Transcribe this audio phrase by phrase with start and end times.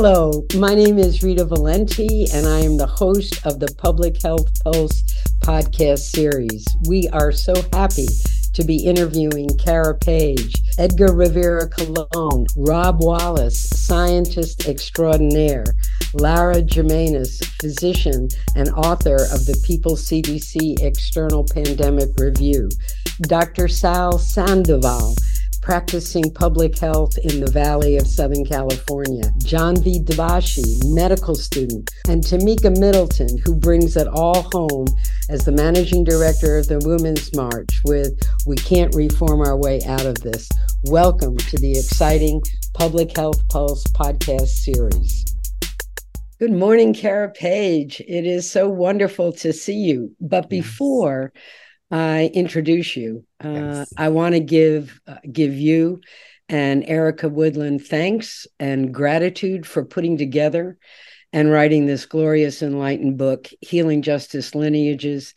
[0.00, 4.46] Hello, my name is Rita Valenti, and I am the host of the Public Health
[4.62, 5.02] Pulse
[5.40, 6.64] podcast series.
[6.86, 8.06] We are so happy
[8.54, 15.64] to be interviewing Cara Page, Edgar Rivera Colón, Rob Wallace, scientist extraordinaire,
[16.14, 22.68] Lara Jirmanus, physician and author of the People CDC External Pandemic Review,
[23.22, 23.66] Dr.
[23.66, 25.16] Sal Sandoval,
[25.68, 30.00] practicing public health in the Valley of Southern California, John V.
[30.02, 30.64] Debashi,
[30.94, 34.86] medical student, and Tamika Middleton, who brings it all home
[35.28, 40.06] as the managing director of the Women's March with We Can't Reform Our Way Out
[40.06, 40.48] of This.
[40.84, 42.40] Welcome to the exciting
[42.72, 45.26] Public Health Pulse podcast series.
[46.38, 48.00] Good morning, Cara Page.
[48.08, 50.16] It is so wonderful to see you.
[50.18, 51.34] But before
[51.90, 53.94] I introduce you, uh, yes.
[53.96, 56.00] I want to give uh, give you
[56.48, 60.78] and Erica Woodland thanks and gratitude for putting together
[61.32, 65.34] and writing this glorious enlightened book, Healing Justice Lineages,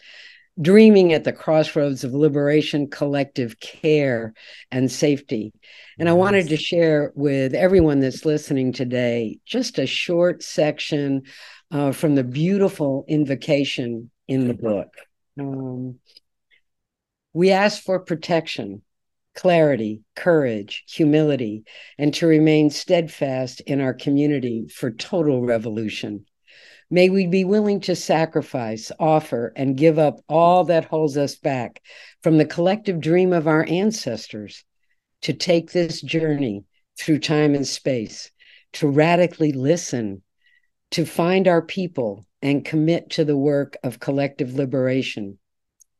[0.61, 4.33] Dreaming at the Crossroads of Liberation, Collective Care,
[4.71, 5.53] and Safety.
[5.97, 11.23] And I wanted to share with everyone that's listening today just a short section
[11.71, 14.93] uh, from the beautiful invocation in the book.
[15.39, 15.99] Um,
[17.33, 18.81] we ask for protection,
[19.35, 21.63] clarity, courage, humility,
[21.97, 26.25] and to remain steadfast in our community for total revolution.
[26.89, 31.81] May we be willing to sacrifice, offer, and give up all that holds us back
[32.21, 34.65] from the collective dream of our ancestors
[35.21, 36.65] to take this journey
[36.99, 38.29] through time and space,
[38.73, 40.21] to radically listen,
[40.91, 45.37] to find our people and commit to the work of collective liberation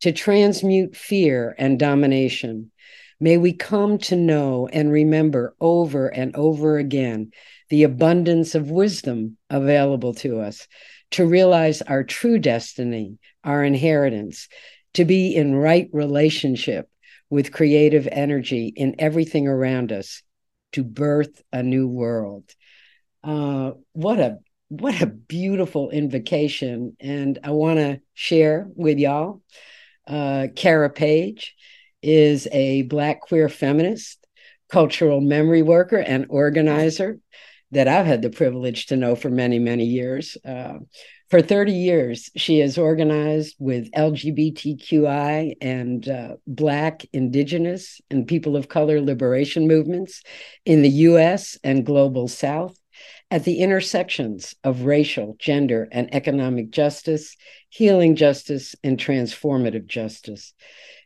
[0.02, 2.72] to transmute fear and domination.
[3.20, 7.32] May we come to know and remember over and over again
[7.70, 10.68] the abundance of wisdom available to us,
[11.12, 14.48] to realize our true destiny, our inheritance,
[14.96, 16.90] to be in right relationship
[17.30, 20.24] with creative energy in everything around us,
[20.74, 22.44] to birth a new world.
[23.24, 29.42] Uh, what a what a beautiful invocation, and I want to share with y'all
[30.08, 31.56] uh, Cara Page
[32.02, 34.26] is a Black queer feminist,
[34.70, 37.20] cultural memory worker, and organizer
[37.72, 40.38] that I've had the privilege to know for many, many years.
[40.46, 40.80] Uh,
[41.30, 48.68] for 30 years, she has organized with LGBTQI and uh, Black, Indigenous, and people of
[48.68, 50.24] color liberation movements
[50.66, 52.78] in the US and global South
[53.32, 57.38] at the intersections of racial, gender, and economic justice,
[57.70, 60.54] healing justice, and transformative justice.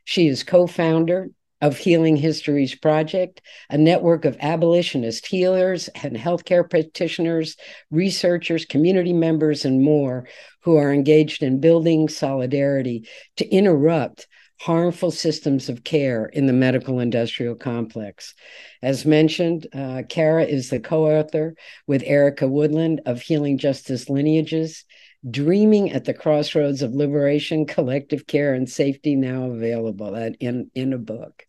[0.04, 1.30] She is co founder
[1.62, 7.56] of Healing Histories Project, a network of abolitionist healers and healthcare practitioners,
[7.92, 10.28] researchers, community members, and more
[10.64, 14.28] who are engaged in building solidarity to interrupt
[14.60, 18.34] harmful systems of care in the medical industrial complex.
[18.82, 21.56] As mentioned, uh, Cara is the co author
[21.88, 24.86] with Erica Woodland of Healing Justice Lineages,
[25.30, 30.94] Dreaming at the Crossroads of Liberation, Collective Care, and Safety, now available at, in, in
[30.94, 31.44] a book.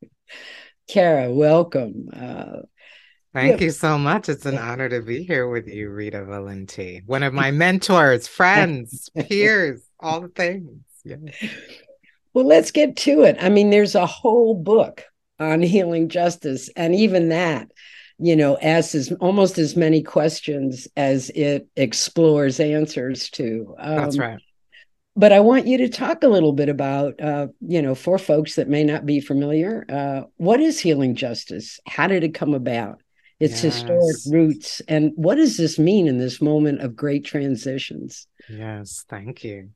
[0.88, 2.08] Cara, welcome.
[2.12, 2.62] Uh,
[3.36, 3.66] Thank yeah.
[3.66, 4.30] you so much.
[4.30, 9.10] It's an honor to be here with you, Rita Valenti, one of my mentors, friends,
[9.14, 10.80] peers, all the things.
[11.04, 11.16] Yeah.
[12.36, 13.38] Well, let's get to it.
[13.40, 15.04] I mean, there's a whole book
[15.40, 17.72] on healing justice, and even that,
[18.18, 23.74] you know, asks almost as many questions as it explores answers to.
[23.78, 24.38] Um, That's right.
[25.16, 28.56] But I want you to talk a little bit about, uh, you know, for folks
[28.56, 31.80] that may not be familiar, uh, what is healing justice?
[31.86, 33.00] How did it come about?
[33.40, 33.74] Its yes.
[33.74, 38.26] historic roots, and what does this mean in this moment of great transitions?
[38.48, 39.70] Yes, thank you.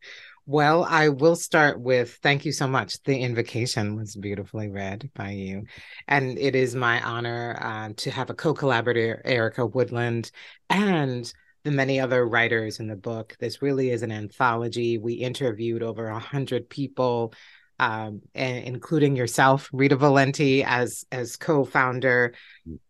[0.50, 3.00] Well, I will start with thank you so much.
[3.04, 5.66] The invocation was beautifully read by you.
[6.08, 10.32] And it is my honor uh, to have a co collaborator, Erica Woodland,
[10.68, 13.36] and the many other writers in the book.
[13.38, 14.98] This really is an anthology.
[14.98, 17.32] We interviewed over a 100 people.
[17.78, 22.34] Um, and including yourself, Rita Valenti, as as co-founder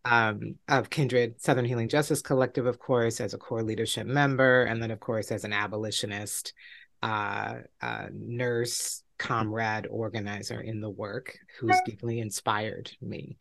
[0.03, 4.83] um, of Kindred Southern Healing Justice Collective, of course, as a core leadership member, and
[4.83, 6.51] then of course as an abolitionist
[7.01, 13.37] uh, uh, nurse, comrade, organizer in the work who's deeply inspired me.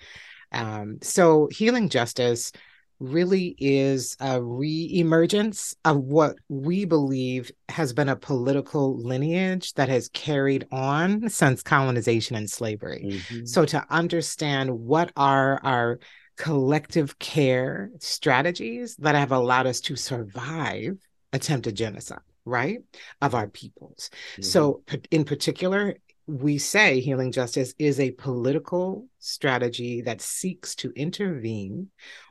[0.53, 2.53] Um, so, healing justice
[3.01, 10.11] really is a re-emergence of what we believe has been a political lineage that has
[10.11, 13.07] carried on since colonization and slavery.
[13.07, 13.47] Mm-hmm.
[13.47, 15.99] So to understand what are our
[16.37, 20.99] collective care strategies that have allowed us to survive
[21.33, 22.81] attempted genocide, right,
[23.23, 24.11] of our peoples.
[24.33, 24.43] Mm-hmm.
[24.43, 31.89] So, in particular, we say healing justice is a political strategy that seeks to intervene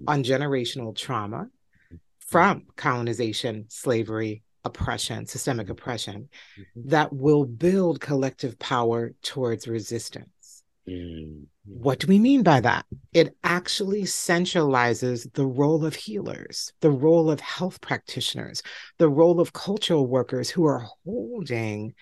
[0.08, 1.48] on generational trauma
[2.20, 6.90] from colonization, slavery, oppression, systemic oppression, mm-hmm.
[6.90, 10.64] that will build collective power towards resistance.
[10.88, 11.44] Mm-hmm.
[11.72, 12.88] What do we mean by that?
[13.14, 18.64] It actually centralizes the role of healers, the role of health practitioners,
[18.98, 21.94] the role of cultural workers who are holding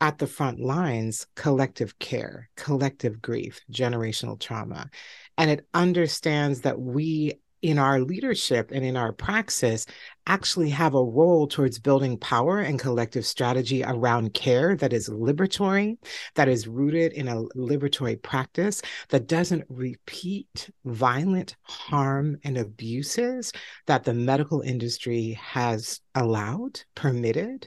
[0.00, 4.88] at the front lines collective care, collective grief, generational trauma.
[5.36, 9.86] And it understands that we in our leadership and in our praxis
[10.26, 15.96] actually have a role towards building power and collective strategy around care that is liberatory,
[16.34, 23.52] that is rooted in a liberatory practice, that doesn't repeat violent harm and abuses
[23.86, 27.66] that the medical industry has allowed, permitted,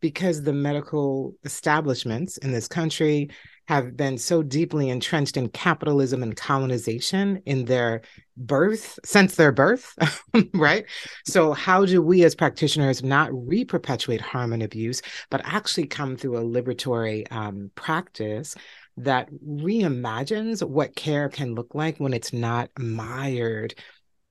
[0.00, 3.30] because the medical establishments in this country
[3.68, 8.02] have been so deeply entrenched in capitalism and colonization in their
[8.36, 9.94] birth since their birth
[10.54, 10.84] right?
[11.24, 16.36] So how do we as practitioners not re-perpetuate harm and abuse but actually come through
[16.36, 18.54] a liberatory um, practice
[18.98, 23.74] that reimagines what care can look like when it's not mired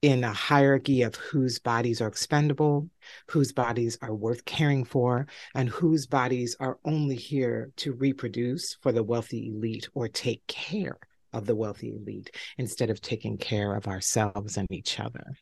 [0.06, 2.88] in a hierarchy of whose bodies are expendable,
[3.28, 5.26] whose bodies are worth caring for,
[5.56, 11.00] and whose bodies are only here to reproduce for the wealthy elite or take care
[11.34, 12.30] of the wealthy elite
[12.60, 15.36] instead of taking care of ourselves and each other.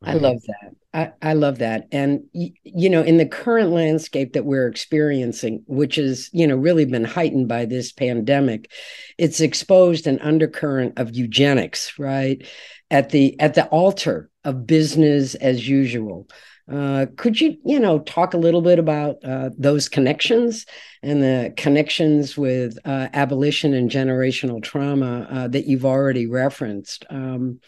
[0.00, 0.74] I love that.
[0.94, 1.88] I, I love that.
[1.90, 6.84] And, you know, in the current landscape that we're experiencing, which is, you know, really
[6.84, 8.70] been heightened by this pandemic,
[9.18, 12.46] it's exposed an undercurrent of eugenics, right?
[12.92, 16.28] At the at the altar of business as usual.
[16.70, 20.64] Uh, could you, you know, talk a little bit about uh, those connections
[21.02, 27.04] and the connections with uh, abolition and generational trauma uh, that you've already referenced?
[27.10, 27.60] Um,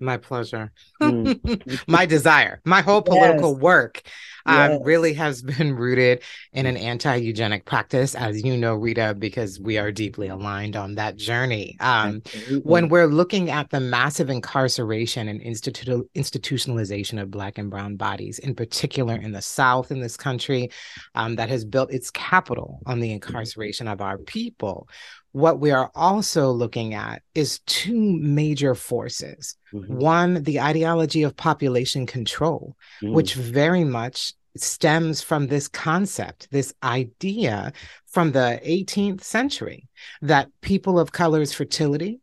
[0.00, 0.72] my pleasure.
[1.00, 1.82] Mm.
[1.88, 2.60] my desire.
[2.64, 3.60] My whole political yes.
[3.60, 4.02] work
[4.46, 4.80] um, yes.
[4.84, 9.78] really has been rooted in an anti eugenic practice, as you know, Rita, because we
[9.78, 11.76] are deeply aligned on that journey.
[11.80, 12.22] Um,
[12.62, 18.38] when we're looking at the massive incarceration and institu- institutionalization of Black and Brown bodies,
[18.38, 20.70] in particular in the South in this country,
[21.14, 24.88] um, that has built its capital on the incarceration of our people,
[25.32, 29.56] what we are also looking at is two major forces.
[29.72, 29.96] Mm-hmm.
[29.96, 33.12] One, the ideology of population control, mm.
[33.12, 37.72] which very much stems from this concept, this idea
[38.06, 39.88] from the 18th century
[40.22, 42.20] that people of color's fertility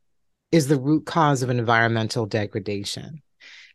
[0.51, 3.21] is the root cause of environmental degradation.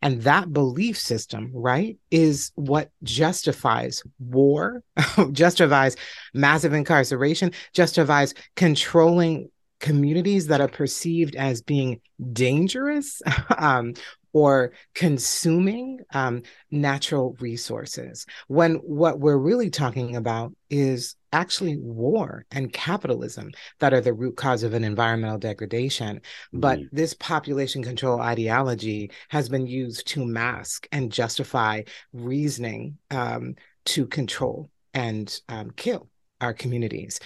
[0.03, 4.83] And that belief system, right, is what justifies war,
[5.33, 5.97] justifies
[6.35, 12.01] massive incarceration, justifies controlling communities that are perceived as being
[12.33, 13.23] dangerous.
[13.59, 13.95] Um,
[14.33, 22.73] or consuming um, natural resources when what we're really talking about is actually war and
[22.73, 26.17] capitalism that are the root cause of an environmental degradation.
[26.17, 26.61] Mm-hmm.
[26.61, 31.83] But this population control ideology has been used to mask and justify
[32.13, 33.55] reasoning um,
[33.87, 36.09] to control and um, kill
[36.41, 37.21] our communities.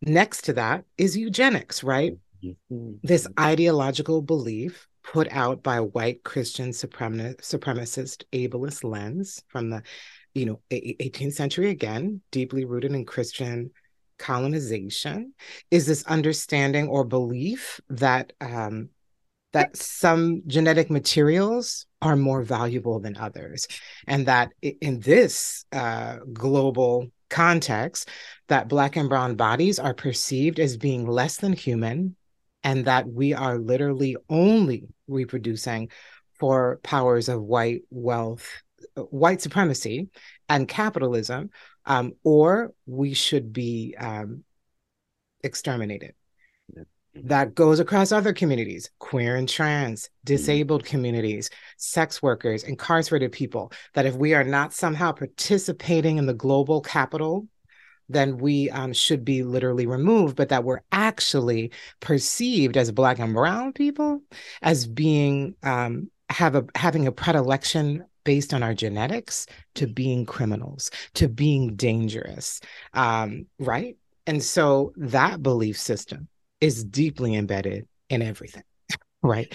[0.00, 2.16] Next to that is eugenics, right?
[2.44, 2.94] Mm-hmm.
[3.02, 9.82] This ideological belief put out by a white Christian supremacist ableist lens from the
[10.34, 13.70] you know 18th century again deeply rooted in Christian
[14.18, 15.34] colonization
[15.70, 18.88] is this understanding or belief that um,
[19.52, 23.66] that some genetic materials are more valuable than others
[24.06, 28.08] and that in this uh, global context
[28.48, 32.16] that black and brown bodies are perceived as being less than human
[32.64, 35.90] and that we are literally only reproducing
[36.38, 38.48] for powers of white wealth,
[38.96, 40.08] white supremacy,
[40.48, 41.50] and capitalism,
[41.86, 44.44] um, or we should be um,
[45.42, 46.14] exterminated.
[47.14, 53.70] That goes across other communities queer and trans, disabled communities, sex workers, incarcerated people.
[53.94, 57.46] That if we are not somehow participating in the global capital
[58.08, 63.34] then we um, should be literally removed, but that we're actually perceived as Black and
[63.34, 64.20] Brown people
[64.62, 70.90] as being um, have a having a predilection based on our genetics to being criminals,
[71.14, 72.60] to being dangerous,
[72.94, 73.96] um, right?
[74.26, 76.28] And so that belief system
[76.60, 78.62] is deeply embedded in everything.
[79.22, 79.52] right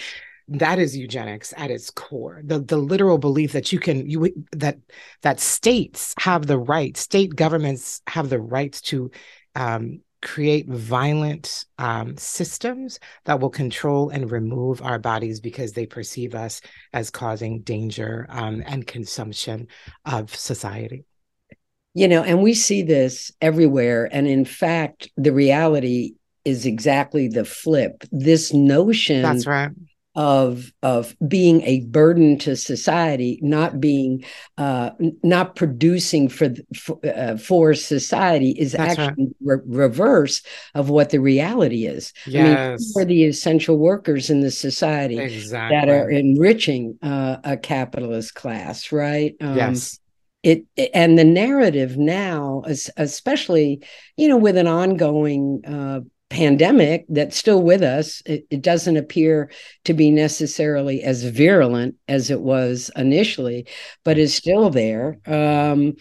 [0.50, 2.42] that is eugenics at its core.
[2.44, 4.77] The the literal belief that you can you that
[5.22, 9.12] that states have the right state governments have the rights to
[9.56, 16.34] um, create violent um, systems that will control and remove our bodies because they perceive
[16.34, 16.62] us
[16.94, 19.68] as causing danger um, and consumption
[20.06, 21.04] of society.
[21.94, 26.13] You know and we see this everywhere and in fact the reality
[26.46, 28.06] is exactly the flip.
[28.12, 29.72] This notion that's right
[30.18, 34.26] of of being a burden to society, not being
[34.58, 34.90] uh,
[35.22, 39.62] not producing for for, uh, for society is That's actually right.
[39.64, 40.42] re- reverse
[40.74, 42.14] of what the reality is.
[42.26, 45.78] Yes, I mean, are the essential workers in the society exactly.
[45.78, 49.36] that are enriching uh, a capitalist class, right?
[49.40, 50.00] Um, yes.
[50.44, 53.84] It, and the narrative now, especially
[54.16, 58.22] you know, with an ongoing uh, pandemic that's still with us.
[58.25, 59.50] It, it, doesn't appear
[59.86, 63.67] to be necessarily as virulent as it was initially,
[64.03, 65.17] but is still there.
[65.25, 65.96] Um,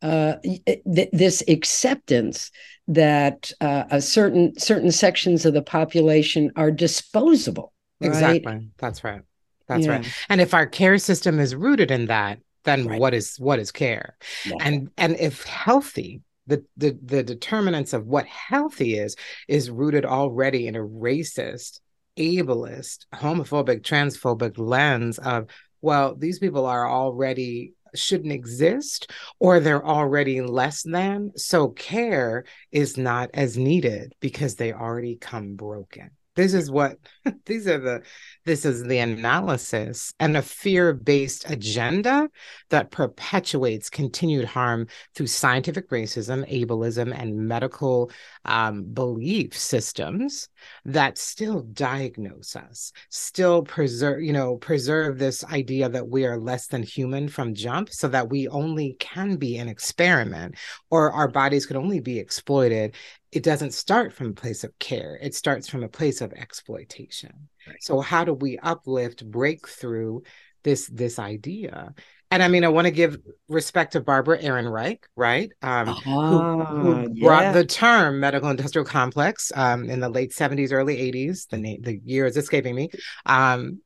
[0.00, 2.50] uh, th- this acceptance
[2.86, 7.72] that uh, a certain certain sections of the population are disposable.
[8.00, 8.08] Right?
[8.08, 8.70] Exactly.
[8.78, 9.22] That's right.
[9.66, 9.92] That's yeah.
[9.92, 10.14] right.
[10.28, 13.00] And if our care system is rooted in that, then right.
[13.00, 14.16] what is what is care?
[14.46, 14.54] Yeah.
[14.60, 19.14] And and if healthy the, the the determinants of what healthy is
[19.46, 21.80] is rooted already in a racist
[22.18, 25.46] ableist homophobic transphobic lens of
[25.80, 32.96] well these people are already shouldn't exist or they're already less than so care is
[32.96, 36.96] not as needed because they already come broken this is what
[37.46, 38.00] these are the
[38.46, 42.30] this is the analysis and a fear-based agenda
[42.70, 48.08] that perpetuates continued harm through scientific racism ableism and medical
[48.44, 50.48] um, belief systems
[50.84, 56.68] that still diagnose us still preserve you know preserve this idea that we are less
[56.68, 60.54] than human from jump so that we only can be an experiment
[60.88, 62.94] or our bodies could only be exploited
[63.32, 67.48] it doesn't start from a place of care it starts from a place of exploitation
[67.66, 67.76] right.
[67.80, 70.22] so how do we uplift break through
[70.62, 71.94] this this idea
[72.30, 73.18] and I mean, I want to give
[73.48, 75.50] respect to Barbara Ehrenreich, right?
[75.62, 77.24] Um, who, who ah, yeah.
[77.24, 81.48] brought the term medical industrial complex um, in the late 70s, early 80s.
[81.48, 82.90] The name, the year is escaping me.
[83.24, 83.80] Um,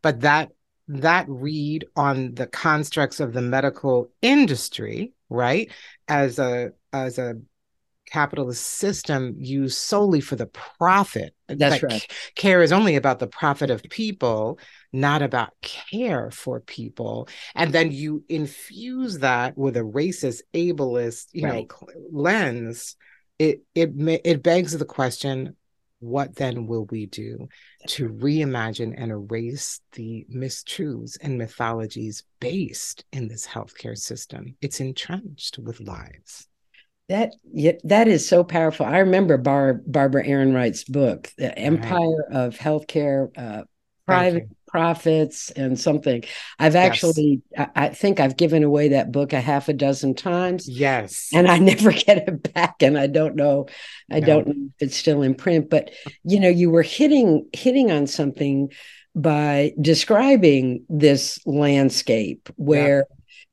[0.00, 0.50] but that
[0.86, 5.70] that read on the constructs of the medical industry, right,
[6.06, 7.34] as a as a
[8.08, 11.34] capitalist system used solely for the profit.
[11.46, 12.06] That's right.
[12.34, 14.58] care is only about the profit of people,
[14.92, 17.28] not about care for people.
[17.54, 21.68] And then you infuse that with a racist, ableist, you right.
[21.68, 22.96] know, lens.
[23.38, 23.92] It it
[24.24, 25.56] it begs the question:
[26.00, 27.48] What then will we do
[27.86, 34.56] to reimagine and erase the mistruths and mythologies based in this healthcare system?
[34.60, 36.48] It's entrenched with lies.
[37.08, 38.84] That yeah, that is so powerful.
[38.84, 42.36] I remember Bar, Barbara Ehrenreich's book, The Empire right.
[42.36, 43.64] of Healthcare, uh,
[44.06, 46.24] Private Profits, and something.
[46.58, 47.70] I've actually, yes.
[47.74, 50.68] I, I, think I've given away that book a half a dozen times.
[50.68, 53.68] Yes, and I never get it back, and I don't know,
[54.12, 54.26] I no.
[54.26, 55.70] don't know if it's still in print.
[55.70, 55.90] But
[56.24, 58.70] you know, you were hitting hitting on something
[59.14, 63.06] by describing this landscape where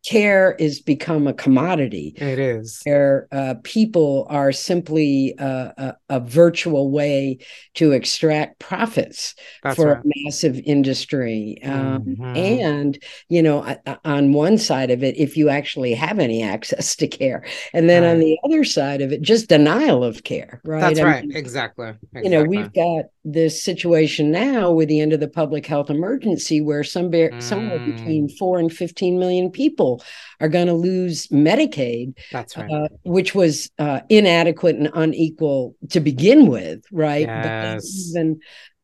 [0.05, 2.13] care is become a commodity.
[2.17, 2.81] It is.
[2.83, 7.39] Where uh, people are simply uh, a, a, virtual way
[7.75, 10.03] to extract profits That's for right.
[10.03, 11.57] a massive industry.
[11.63, 12.35] Um, mm-hmm.
[12.35, 17.07] And, you know, on one side of it, if you actually have any access to
[17.07, 17.45] care.
[17.73, 18.11] And then right.
[18.11, 20.81] on the other side of it, just denial of care, right?
[20.81, 21.25] That's I right.
[21.25, 21.87] Mean, exactly.
[21.87, 22.23] exactly.
[22.23, 26.61] You know, we've got this situation now with the end of the public health emergency
[26.61, 27.41] where some mm.
[27.41, 29.94] somewhere between 4 and 15 million people
[30.39, 35.99] are going to lose medicaid that's right uh, which was uh, inadequate and unequal to
[35.99, 37.83] begin with right yes.
[37.83, 38.39] but even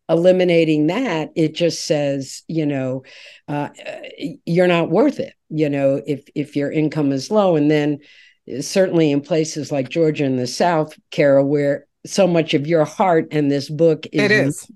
[0.09, 3.03] eliminating that it just says you know
[3.47, 3.69] uh,
[4.45, 7.99] you're not worth it you know if if your income is low and then
[8.59, 13.27] certainly in places like georgia in the south Cara, where so much of your heart
[13.31, 14.67] and this book is, it is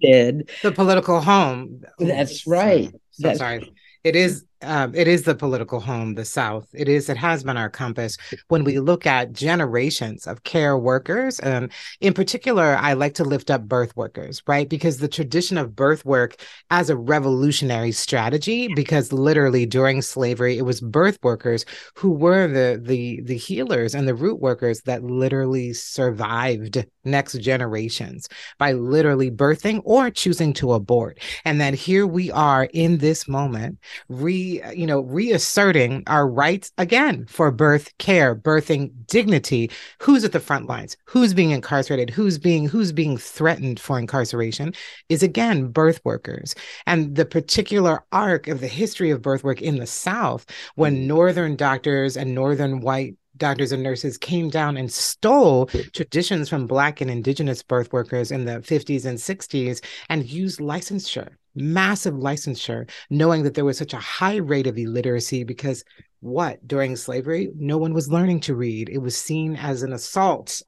[0.62, 1.82] the political home.
[2.00, 2.92] That's right.
[2.92, 3.74] So, so That's, sorry.
[4.04, 6.68] It is um, it is the political home, the South.
[6.74, 8.18] It is, it has been our compass
[8.48, 11.40] when we look at generations of care workers.
[11.40, 14.68] And in particular, I like to lift up birth workers, right?
[14.68, 16.36] Because the tradition of birth work
[16.72, 22.80] as a revolutionary strategy, because literally during slavery, it was birth workers who were the
[22.82, 29.82] the the healers and the root workers that literally survived next generations by literally birthing
[29.84, 31.20] or choosing to abort.
[31.44, 33.80] And that here we are in this moment,
[34.10, 39.72] re, you know, reasserting our rights again for birth care, birthing dignity.
[40.02, 40.98] Who's at the front lines?
[41.06, 42.10] Who's being incarcerated?
[42.10, 44.74] Who's being who's being threatened for incarceration
[45.10, 46.56] is again birth workers.
[46.86, 50.46] And the particular arc of the history of birth work in the South,
[50.76, 51.06] when mm.
[51.08, 57.02] northern doctors and northern white doctors and nurses came down and stole traditions from Black
[57.02, 63.44] and Indigenous birth workers in the 50s and 60s and used licensure, massive licensure, knowing
[63.44, 65.84] that there was such a high rate of illiteracy because
[66.22, 68.90] what during slavery, no one was learning to read.
[68.90, 70.62] It was seen as an assault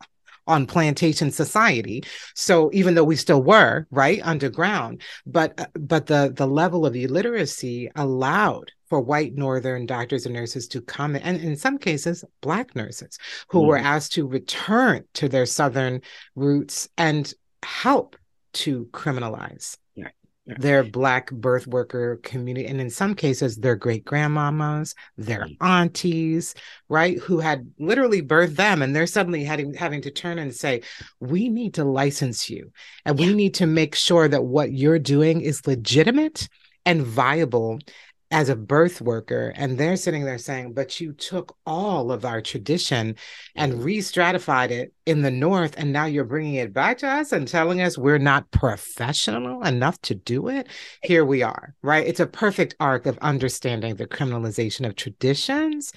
[0.47, 2.03] on plantation society
[2.33, 7.91] so even though we still were right underground but but the the level of illiteracy
[7.95, 13.19] allowed for white northern doctors and nurses to come and in some cases black nurses
[13.49, 13.67] who mm.
[13.67, 16.01] were asked to return to their southern
[16.35, 18.15] roots and help
[18.53, 20.07] to criminalize yeah.
[20.47, 20.55] Yeah.
[20.59, 25.57] their black birth worker community and in some cases their great grandmamas their mm.
[25.59, 26.55] aunties
[26.87, 30.83] right who had literally birthed them and they're suddenly having having to turn and say
[31.19, 32.71] we need to license you
[33.03, 33.27] and yeah.
[33.27, 36.47] we need to make sure that what you're doing is legitimate
[36.85, 37.79] and viable
[38.29, 42.41] as a birth worker and they're sitting there saying but you took all of our
[42.41, 43.15] tradition
[43.55, 43.83] and mm-hmm.
[43.83, 47.81] re-stratified it in the north and now you're bringing it back to us and telling
[47.81, 50.67] us we're not professional enough to do it
[51.03, 52.07] here we are right?
[52.07, 55.93] It's a perfect arc of understanding the criminalization of traditions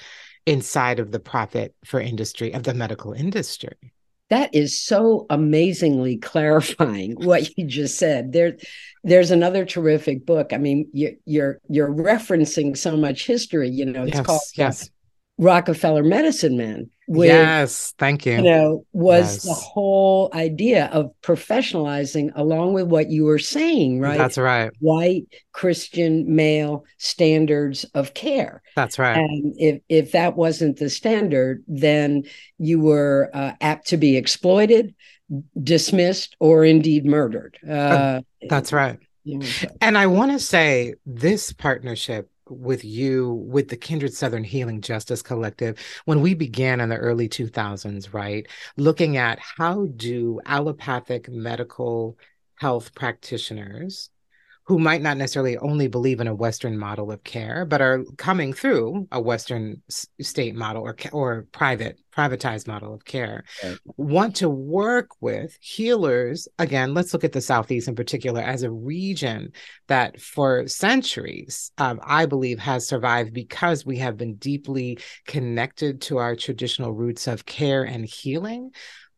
[0.46, 3.92] inside of the profit for industry of the medical industry
[4.30, 8.32] that is so amazingly clarifying what you just said.
[8.32, 8.56] There
[9.04, 10.52] there's another terrific book.
[10.52, 14.90] I mean you, you're you're referencing so much history you know it's yes, called yes
[15.40, 18.34] rockefeller medicine man which, yes, thank you.
[18.34, 19.42] You know, was yes.
[19.42, 24.16] the whole idea of professionalizing along with what you were saying, right?
[24.16, 24.70] That's right.
[24.78, 28.62] White Christian male standards of care.
[28.76, 29.16] That's right.
[29.16, 32.22] And if if that wasn't the standard, then
[32.58, 34.94] you were uh, apt to be exploited,
[35.60, 37.58] dismissed, or indeed murdered.
[37.68, 39.00] Uh, That's right.
[39.80, 45.22] And I want to say this partnership with you with the Kindred Southern Healing Justice
[45.22, 48.46] Collective when we began in the early 2000s, right?
[48.76, 52.18] Looking at how do allopathic medical
[52.56, 54.10] health practitioners
[54.70, 58.52] who might not necessarily only believe in a Western model of care, but are coming
[58.52, 59.82] through a Western
[60.20, 63.76] state model or or private privatized model of care, right.
[63.96, 66.46] want to work with healers.
[66.60, 69.50] Again, let's look at the Southeast in particular as a region
[69.88, 76.18] that for centuries, um, I believe, has survived because we have been deeply connected to
[76.18, 78.70] our traditional roots of care and healing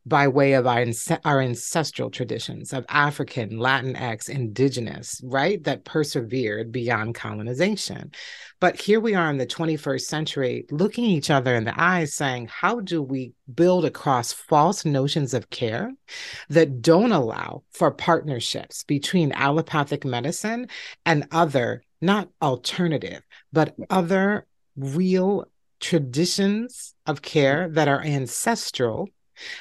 [0.05, 0.85] by way of our,
[1.25, 5.63] our ancestral traditions of African, Latinx, indigenous, right?
[5.63, 8.11] That persevered beyond colonization.
[8.59, 12.49] But here we are in the 21st century, looking each other in the eyes, saying,
[12.51, 15.93] how do we build across false notions of care
[16.49, 20.69] that don't allow for partnerships between allopathic medicine
[21.07, 25.47] and other, not alternative, but other real
[25.81, 29.09] traditions of care that are ancestral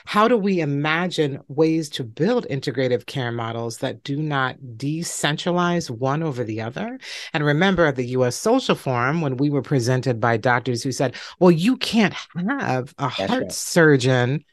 [0.06, 6.24] how do we imagine ways to build integrative care models that do not decentralize one
[6.24, 7.00] over the other?
[7.34, 11.16] And remember at the US Social Forum, when we were presented by doctors who said,
[11.40, 12.16] well, you can't
[12.50, 13.52] have a That's heart right.
[13.52, 14.46] surgeon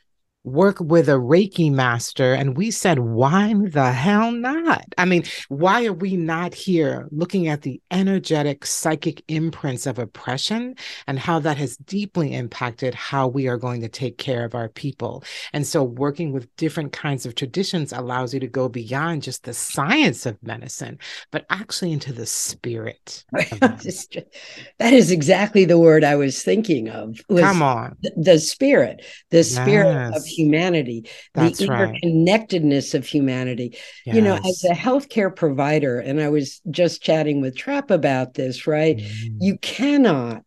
[0.45, 2.35] work with a Reiki master.
[2.35, 4.85] And we said, why the hell not?
[4.97, 10.75] I mean, why are we not here looking at the energetic psychic imprints of oppression
[11.07, 14.69] and how that has deeply impacted how we are going to take care of our
[14.69, 15.25] people?
[15.53, 19.55] And so, working with different kinds of traditions allows you to go beyond just the
[19.55, 20.99] science of medicine,
[21.31, 23.25] but actually into the spirit.
[23.33, 27.17] that is exactly the word I was thinking of.
[27.29, 27.97] Come on.
[28.17, 30.17] The, spirit, the spirit yes.
[30.17, 32.95] of humanity, That's the interconnectedness right.
[32.95, 33.77] of humanity.
[34.05, 34.17] Yes.
[34.17, 38.67] You know, as a healthcare provider, and I was just chatting with Trap about this,
[38.67, 38.97] right?
[38.97, 39.37] Mm.
[39.41, 40.43] You cannot,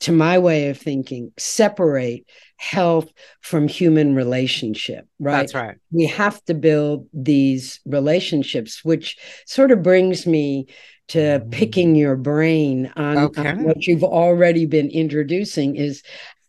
[0.00, 3.10] to my way of thinking, separate health
[3.40, 5.38] from human relationship, right?
[5.38, 5.76] That's right.
[5.90, 10.66] We have to build these relationships, which sort of brings me
[11.08, 13.48] to picking your brain on, Okay.
[13.48, 16.02] on what you've already been introducing is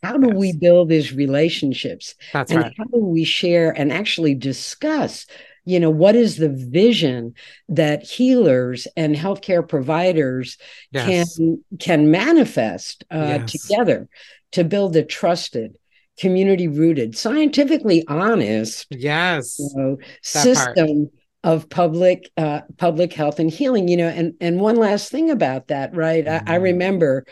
[0.03, 2.73] how do we build these relationships That's and right.
[2.77, 5.25] how do we share and actually discuss
[5.65, 7.33] you know what is the vision
[7.69, 10.57] that healers and healthcare providers
[10.91, 11.35] Yes.
[11.37, 13.51] can can manifest uh, Yes.
[13.61, 14.07] together
[14.53, 15.75] to build a trusted
[16.19, 19.57] community rooted scientifically honest Yes.
[19.59, 19.97] you know,
[20.33, 20.77] That part.
[20.77, 21.09] system
[21.43, 25.67] of public uh, public health and healing you know and and one last thing about
[25.69, 26.63] that right I, I Mhm.
[26.63, 27.25] remember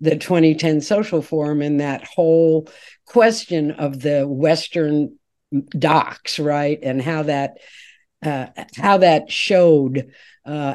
[0.00, 2.68] the 2010 social forum and that whole
[3.06, 5.16] question of the western
[5.70, 7.58] docs right and how that
[8.24, 10.10] uh, how that showed
[10.44, 10.74] uh,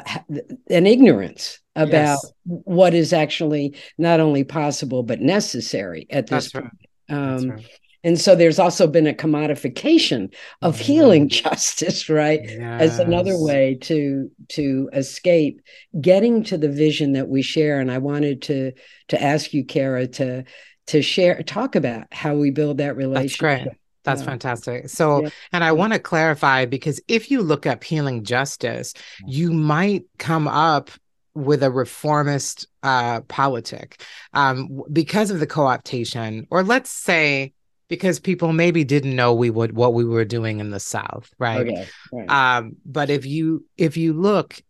[0.70, 2.32] an ignorance about Yes.
[2.44, 6.62] what is actually not only possible but necessary at this That's right.
[6.64, 7.68] point That's um, right.
[8.04, 10.80] And so there's also been a commodification of Mhm.
[10.80, 12.40] healing justice, right?
[12.78, 15.60] As another way to to escape
[16.00, 17.80] getting to the vision that we share.
[17.80, 18.72] And I wanted to
[19.08, 20.44] to ask you, Cara, to
[20.88, 23.38] to share talk about how we build that That's relationship.
[23.38, 23.68] great.
[24.04, 24.26] That's Yeah.
[24.26, 24.88] fantastic.
[24.88, 25.30] So, Yeah.
[25.52, 30.48] and I want to clarify because if you look up healing justice, you might come
[30.48, 30.90] up
[31.34, 34.02] with a reformist uh, politic
[34.34, 37.52] um, because of the co-optation, or let's say
[37.92, 41.68] because people maybe didn't know we would what we were doing in the South, right?
[41.68, 41.86] Okay.
[42.10, 42.30] Right.
[42.56, 44.62] Um, but if you if you look,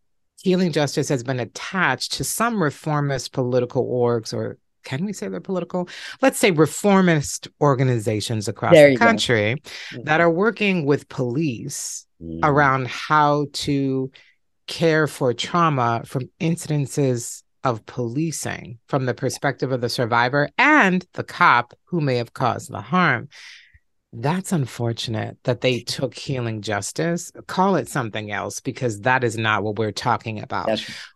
[0.43, 5.41] healing justice has been attached to some reformist political orgs, or can we say they're
[5.41, 5.89] political?
[6.21, 9.63] Let's say reformist organizations across the country
[10.03, 12.41] that are working with police Mhm.
[12.43, 14.11] around how to
[14.67, 21.25] care for trauma from incidences of policing from the perspective of the survivor and the
[21.25, 23.29] cop who may have caused the harm.
[24.15, 27.33] That's unfortunate that they took healing justice.
[27.47, 30.69] Call it something else because that is not what we're talking about.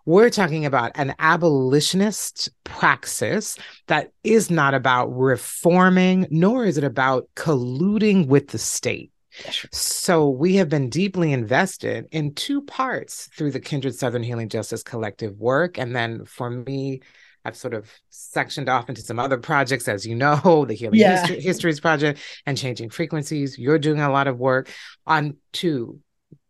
[0.07, 7.29] We're talking about an abolitionist praxis that is not about reforming, nor is it about
[7.37, 9.11] colluding with the state.
[9.73, 14.83] So we have been deeply invested in two parts through the Kindred Southern Healing Justice
[14.83, 15.79] Collective work.
[15.79, 17.01] And then for me,
[17.45, 21.21] I've sort of sectioned off into some other projects, as you know, the Healing Yeah.
[21.21, 23.59] History, Histories Project and Changing Frequencies.
[23.59, 24.71] You're doing a lot of work
[25.07, 26.01] on two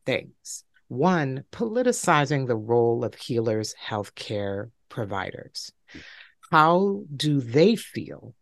[0.06, 0.64] things.
[0.88, 5.72] One, politicizing the role of healers, healthcare providers.
[6.50, 8.34] How do they feel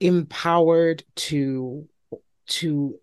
[0.00, 1.86] empowered to
[2.48, 2.98] to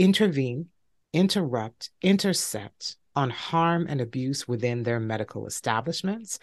[0.00, 0.64] intervene,
[1.12, 6.38] interrupt, intercept on harm and abuse within their medical establishments?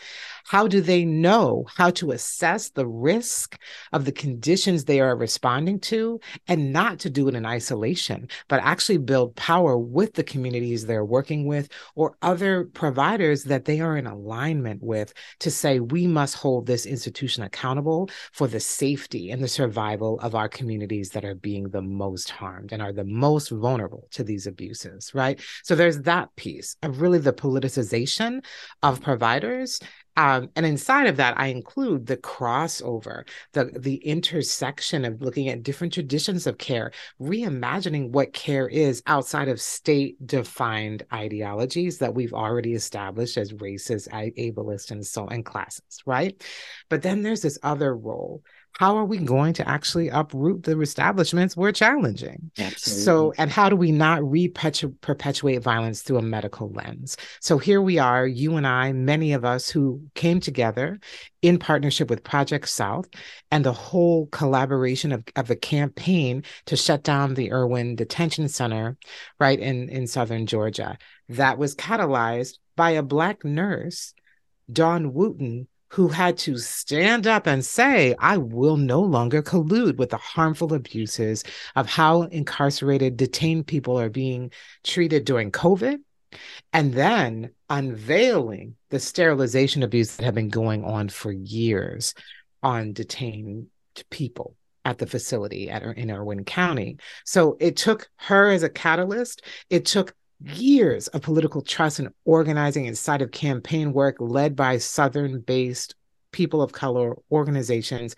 [0.45, 3.59] How do they know how to assess the risk
[3.91, 8.61] of the conditions they are responding to and not to do it in isolation, but
[8.63, 13.97] actually build power with the communities they're working with or other providers that they are
[13.97, 19.43] in alignment with to say, we must hold this institution accountable for the safety and
[19.43, 23.49] the survival of our communities that are being the most harmed and are the most
[23.49, 25.41] vulnerable to these abuses, right?
[25.63, 28.43] So there's that piece of really the politicization
[28.83, 29.79] of providers.
[30.17, 35.61] Um, and inside of that, I include the crossover, the the intersection of looking at
[35.61, 42.73] different traditions of care, reimagining what care is outside of state-defined ideologies that we've already
[42.73, 46.43] established as racist, ableist, and so and classes, right?
[46.89, 48.41] But then there's this other role.
[48.77, 52.51] How are we going to actually uproot the establishments we're challenging?
[52.59, 53.03] Absolutely.
[53.03, 57.17] So, and how do we not reperpetu- perpetuate violence through a medical lens?
[57.41, 60.99] So, here we are, you and I, many of us who came together
[61.41, 63.07] in partnership with Project South
[63.49, 68.95] and the whole collaboration of, of a campaign to shut down the Irwin Detention Center,
[69.39, 70.99] right in, in Southern Georgia.
[71.29, 74.13] That was catalyzed by a Black nurse,
[74.71, 80.09] Dawn Wooten, who had to stand up and say, I will no longer collude with
[80.09, 81.43] the harmful abuses
[81.75, 84.51] of how incarcerated, detained people are being
[84.83, 85.97] treated during COVID.
[86.73, 92.13] And then unveiling the sterilization abuse that had been going on for years
[92.61, 93.67] on detained
[94.09, 96.97] people at the facility at in Irwin County.
[97.25, 99.41] So it took her as a catalyst.
[99.69, 105.41] It took years of political trust and organizing inside of campaign work led by Southern
[105.41, 105.95] based
[106.31, 108.15] people of color organizations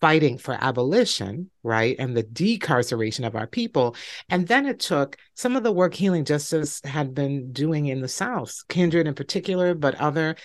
[0.00, 1.96] fighting for abolition, right?
[1.98, 3.96] And the decarceration of our people.
[4.28, 8.08] And then it took some of the work Healing Justice had been doing in the
[8.08, 10.36] South, Kindred in particular, but other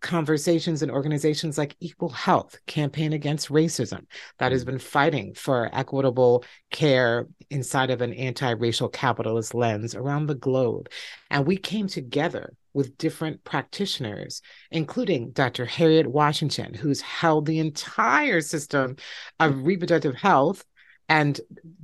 [0.00, 4.06] conversations and organizations like Equal Health, Campaign Against Racism,
[4.38, 4.66] that has mm.
[4.66, 10.88] been fighting for equitable care inside of an anti racial capitalist lens around the globe.
[11.30, 15.64] And we came together with different practitioners, including Dr.
[15.64, 18.96] Harriet Washington, who's held the entire system
[19.40, 20.64] of reproductive health
[21.10, 21.40] and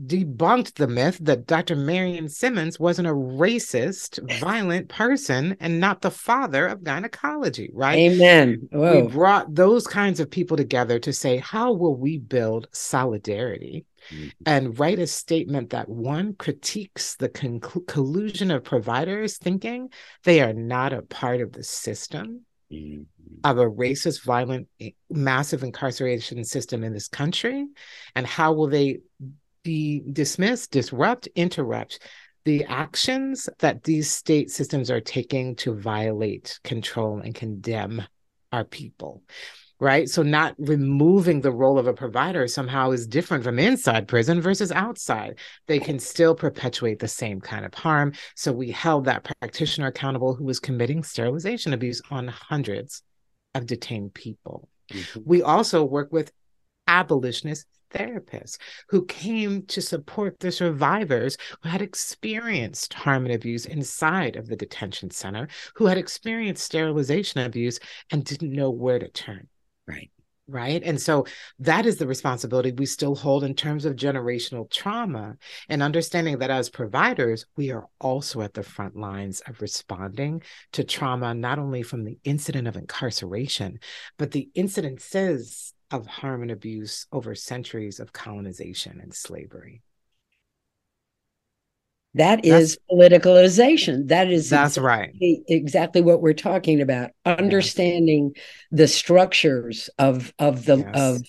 [0.06, 1.74] debunked the myth that Dr.
[1.74, 7.98] Marion Simmons wasn't a racist, violent person and not the father of gynecology, right?
[7.98, 8.68] Amen.
[8.70, 9.02] Whoa.
[9.02, 13.84] We brought those kinds of people together to say, how will we build solidarity?
[14.10, 14.28] Mm-hmm.
[14.46, 19.88] And write a statement that one critiques the con- collusion of providers, thinking
[20.22, 22.45] they are not a part of the system.
[22.70, 27.66] Of a racist, violent, eh, massive incarceration system in this country?
[28.14, 29.00] And how will they
[29.62, 32.00] be dismissed, disrupt, interrupt
[32.44, 38.02] the actions that these state systems are taking to violate, control, and condemn
[38.52, 39.22] our people?
[39.80, 40.08] Right?
[40.08, 44.72] So not removing the role of a provider somehow is different from inside prison versus
[44.72, 45.38] outside.
[45.66, 48.12] They can still perpetuate the same kind of harm.
[48.34, 53.02] So we held that practitioner accountable who was committing sterilization abuse on hundreds
[53.54, 54.68] of detained people.
[54.92, 55.20] Mm-hmm.
[55.24, 56.32] We also work with
[56.86, 58.58] abolitionist therapists
[58.88, 64.56] who came to support the survivors who had experienced harm and abuse inside of the
[64.56, 67.78] detention center, who had experienced sterilization abuse
[68.10, 69.48] and didn't know where to turn.
[69.86, 70.10] Right.
[70.48, 70.80] Right.
[70.84, 71.26] And so
[71.58, 75.36] that is the responsibility we still hold in terms of generational trauma
[75.68, 80.84] and understanding that as providers, we are also at the front lines of responding to
[80.84, 83.80] trauma, not only from the incident of incarceration,
[84.18, 89.82] but the incidences of harm and abuse over centuries of colonization and slavery.
[92.16, 94.08] That is that's, politicalization.
[94.08, 95.44] That is that's exactly, right.
[95.48, 97.10] Exactly what we're talking about.
[97.26, 98.44] Understanding yes.
[98.72, 100.90] the structures of of the yes.
[100.94, 101.22] of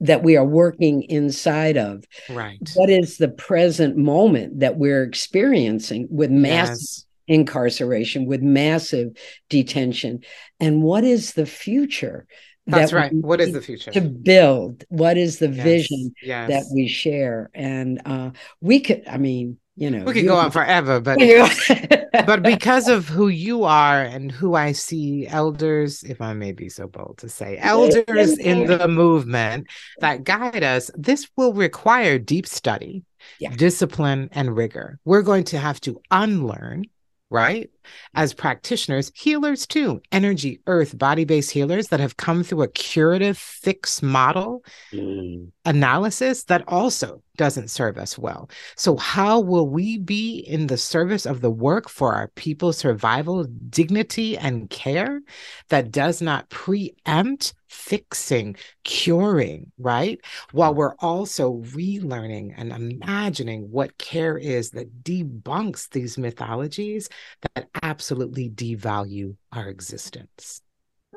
[0.00, 2.04] that we are working inside of.
[2.30, 2.58] Right.
[2.74, 7.04] What is the present moment that we're experiencing with massive yes.
[7.28, 9.16] incarceration, with massive
[9.50, 10.20] detention,
[10.60, 12.26] and what is the future?
[12.66, 13.12] That's that right.
[13.12, 13.90] What is the future?
[13.90, 14.84] To build.
[14.88, 17.50] What is the vision that we share?
[17.54, 21.18] And uh, we could, I mean, you know we could go on forever but
[22.26, 26.68] but because of who you are and who i see elders if i may be
[26.68, 29.66] so bold to say elders in the movement
[29.98, 33.02] that guide us this will require deep study
[33.40, 33.50] yeah.
[33.56, 36.84] discipline and rigor we're going to have to unlearn
[37.32, 37.70] right?
[38.14, 43.38] As practitioners, healers too, energy, earth, body based healers that have come through a curative
[43.38, 45.48] fix model mm.
[45.64, 48.50] analysis that also doesn't serve us well.
[48.76, 53.44] So, how will we be in the service of the work for our people's survival,
[53.70, 55.22] dignity, and care
[55.68, 60.20] that does not preempt fixing, curing, right?
[60.52, 67.08] While we're also relearning and imagining what care is that debunks these mythologies
[67.54, 70.60] that absolutely devalue our existence.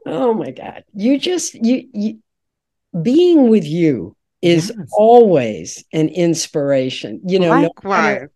[0.05, 0.83] Oh my God.
[0.93, 2.19] You just, you, you
[3.01, 4.89] being with you is yes.
[4.93, 7.21] always an inspiration.
[7.25, 8.29] You know, Likewise.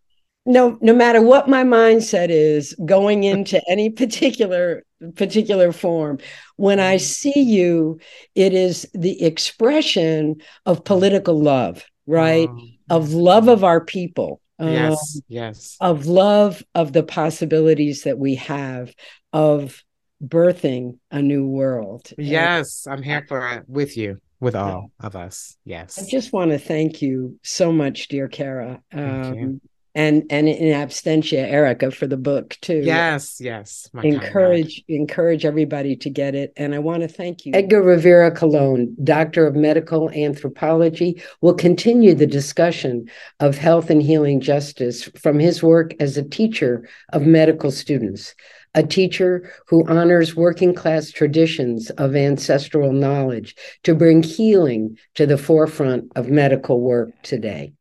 [0.46, 4.84] no, no, no matter what my mindset is going into any particular
[5.16, 6.18] particular form
[6.58, 7.04] when i mm-hmm.
[7.04, 7.98] see you
[8.36, 12.68] it is the expression of political love right oh.
[12.90, 14.96] of love of our people yes um,
[15.28, 15.78] yes.
[15.80, 18.94] of love of the possibilities that we have
[19.34, 19.84] of
[20.24, 22.12] birthing a new world.
[22.18, 25.58] Yes and, i'm here for it with you with all of us.
[25.66, 26.02] Yes.
[26.02, 28.82] I just want to thank you so much dear cara.
[28.94, 29.62] Um,
[29.96, 32.82] and and in absentia erica for the book too.
[32.84, 36.54] Yes yes encourage encourage everybody to get it.
[36.58, 37.54] And i want to thank you.
[37.54, 44.42] Edgar rivera colón doctor of medical anthropology will continue the discussion of health and healing
[44.42, 48.36] justice from his work as a teacher of medical students
[48.76, 55.38] a teacher who honors working class traditions of ancestral knowledge to bring healing to the
[55.38, 57.74] forefront of medical work today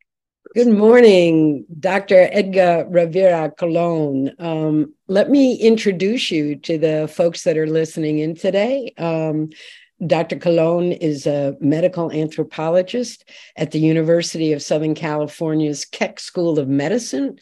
[0.55, 2.27] Good morning, Dr.
[2.31, 4.33] Edgar Rivera Colón.
[4.41, 8.91] Um, let me introduce you to the folks that are listening in today.
[8.97, 9.51] Um,
[10.07, 10.37] Dr.
[10.37, 17.37] Colón is a medical anthropologist at the University of Southern California's Keck School of Medicine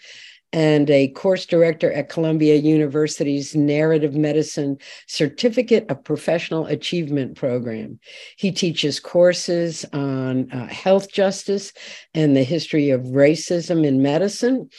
[0.53, 7.99] and a course director at Columbia University's Narrative Medicine Certificate of Professional Achievement program.
[8.37, 11.73] He teaches courses on uh, health justice
[12.13, 14.69] and the history of racism in medicine.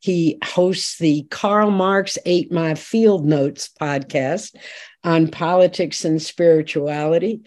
[0.00, 4.54] He hosts the Karl Marx Ate My Field Notes podcast
[5.02, 7.40] on politics and spirituality.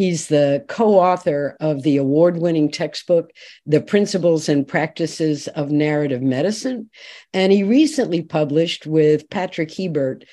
[0.00, 3.32] He's the co author of the award winning textbook,
[3.66, 6.88] The Principles and Practices of Narrative Medicine.
[7.34, 10.24] And he recently published with Patrick Hebert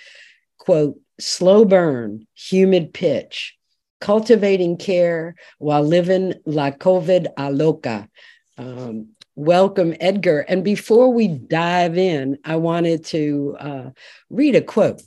[0.58, 3.58] quote, slow burn, humid pitch,
[3.99, 8.08] cultivating care while living la COVID a loca.
[8.58, 10.45] Um, welcome, Edgar.
[10.47, 13.89] And before we dive in, I wanted to uh,
[14.30, 15.01] read a quote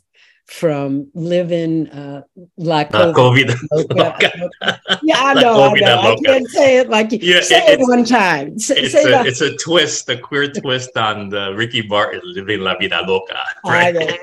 [0.51, 2.23] from living uh,
[2.57, 3.55] La COVID.
[5.03, 6.01] yeah, I know, I know.
[6.01, 8.59] I can't say it like you yeah, say it, it one time.
[8.59, 12.61] Say, it's, say a, it's, a, twist, a queer twist on the Ricky Martin living
[12.61, 13.39] La Vida Loca.
[13.65, 14.19] Right?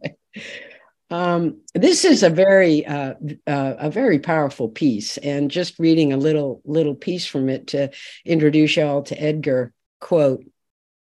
[1.10, 3.14] um, this is a very uh,
[3.46, 7.90] uh, a very powerful piece, and just reading a little little piece from it to
[8.24, 9.72] introduce y'all to Edgar.
[10.00, 10.44] Quote: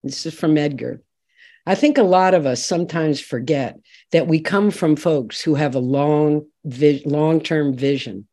[0.03, 1.01] This is from Edgar.
[1.67, 3.79] I think a lot of us sometimes forget
[4.11, 8.27] that we come from folks who have a long, long-term vision.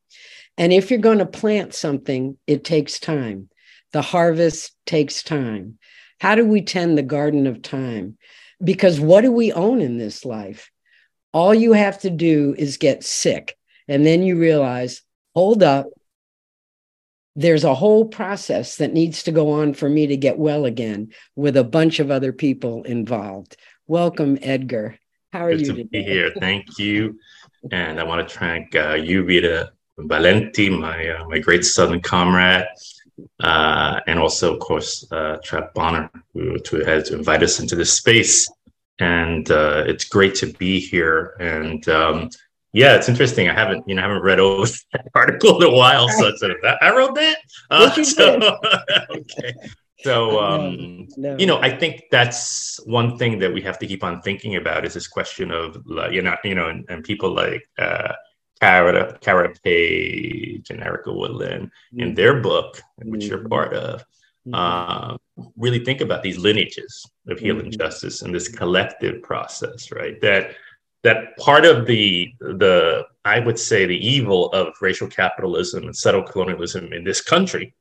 [0.58, 3.48] And if you're going to plant something, it takes time.
[3.92, 5.78] The harvest takes time.
[6.20, 8.16] How do we tend the garden of time?
[8.62, 10.70] Because what do we own in this life?
[11.32, 13.56] All you have to do is get sick.
[13.88, 15.02] And then you realize,
[15.34, 15.86] hold up,
[17.34, 21.12] there's a whole process that needs to go on for me to get well again
[21.34, 23.56] with a bunch of other people involved.
[23.86, 24.98] Welcome, Edgar.
[25.32, 25.88] How are Good you to today?
[25.90, 26.30] be here?
[26.40, 27.18] Thank you.
[27.70, 32.66] And I want to thank uh, you, Rita Valenti, my uh, my great Southern comrade,
[33.42, 37.76] uh, and also, of course, uh, Trap Bonner, who, who had to invite us into
[37.76, 38.46] this space.
[38.98, 41.34] And uh, it's great to be here.
[41.40, 42.28] And um,
[42.72, 43.48] yeah, it's interesting.
[43.48, 46.42] I haven't, you know, I haven't read over that article in a while, so it's
[46.42, 47.38] a, I wrote that.
[47.70, 48.58] Uh, so,
[49.10, 49.54] okay.
[50.02, 51.36] So, um, no.
[51.38, 54.84] you know, I think that's one thing that we have to keep on thinking about
[54.84, 58.12] is this question of, you know, you know, and, and people like uh,
[58.60, 62.00] Cara, Cara Page and Erica Woodland mm-hmm.
[62.00, 63.30] in their book, which mm-hmm.
[63.30, 64.00] you're part of,
[64.46, 64.54] mm-hmm.
[64.54, 65.16] uh,
[65.56, 67.80] really think about these lineages of healing mm-hmm.
[67.80, 70.20] justice and this collective process, right?
[70.20, 70.54] That
[71.02, 76.22] that part of the the I would say the evil of racial capitalism and settler
[76.22, 77.74] colonialism in this country,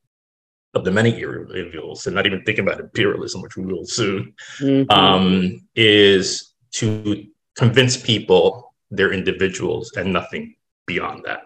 [0.74, 4.90] of the many evils, and not even thinking about imperialism, which we will soon, mm-hmm.
[4.92, 10.56] um, is to convince people they're individuals and nothing
[10.86, 11.42] beyond that.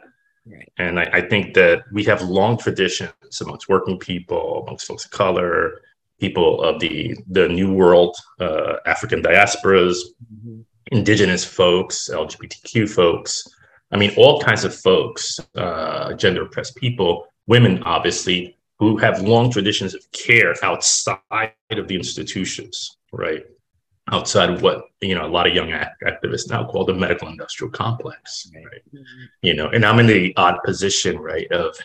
[0.46, 0.72] Right.
[0.78, 3.12] And I, I, think that we have long traditions
[3.42, 5.82] amongst working people, amongst folks of color,
[6.20, 9.98] people of the the New World, uh, African diasporas,
[10.32, 10.62] mm-hmm
[10.92, 13.48] indigenous folks, LGBTQ folks,
[13.92, 19.50] I mean, all kinds of folks, uh, gender oppressed people, women, obviously, who have long
[19.52, 21.20] traditions of care outside
[21.72, 23.46] of the institutions, right?
[24.12, 27.72] Outside of what you know, a lot of young activists now call the medical industrial
[27.72, 28.82] complex, right?
[28.94, 29.24] Mm-hmm.
[29.42, 31.76] You know, and I'm in the odd position, right, of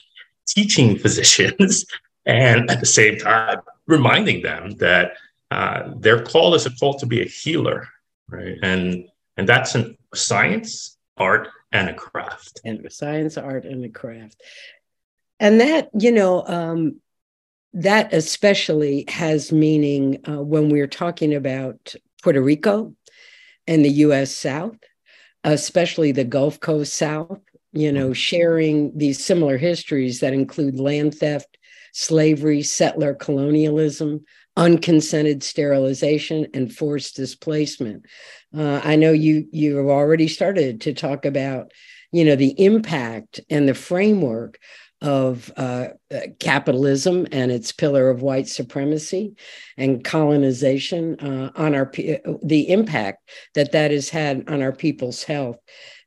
[0.47, 1.85] teaching physicians
[2.27, 5.13] and at the same time reminding them that
[5.51, 7.89] uh, their call is a call to be a healer,
[8.29, 8.57] right?
[8.63, 12.61] And and that's a science, art, and a craft.
[12.65, 14.43] And a science, art, and a craft.
[15.41, 17.01] And that, you know, um,
[17.73, 22.95] that especially has meaning uh, when we're talking about Puerto Rico
[23.67, 24.77] and the US South,
[25.43, 27.41] especially the Gulf Coast South,
[27.73, 28.13] you know, mm-hmm.
[28.13, 31.57] sharing these similar histories that include land theft,
[31.93, 34.25] slavery, settler colonialism,
[34.57, 38.05] unconsented sterilization and forced displacement.
[38.57, 41.71] Uh, I know you you have already started to talk about
[42.13, 44.59] you know the impact and the framework
[45.03, 49.35] of uh, uh capitalism and its pillar of white supremacy
[49.77, 51.91] and colonization uh, on our
[52.43, 55.59] the impact that that has had on our people's health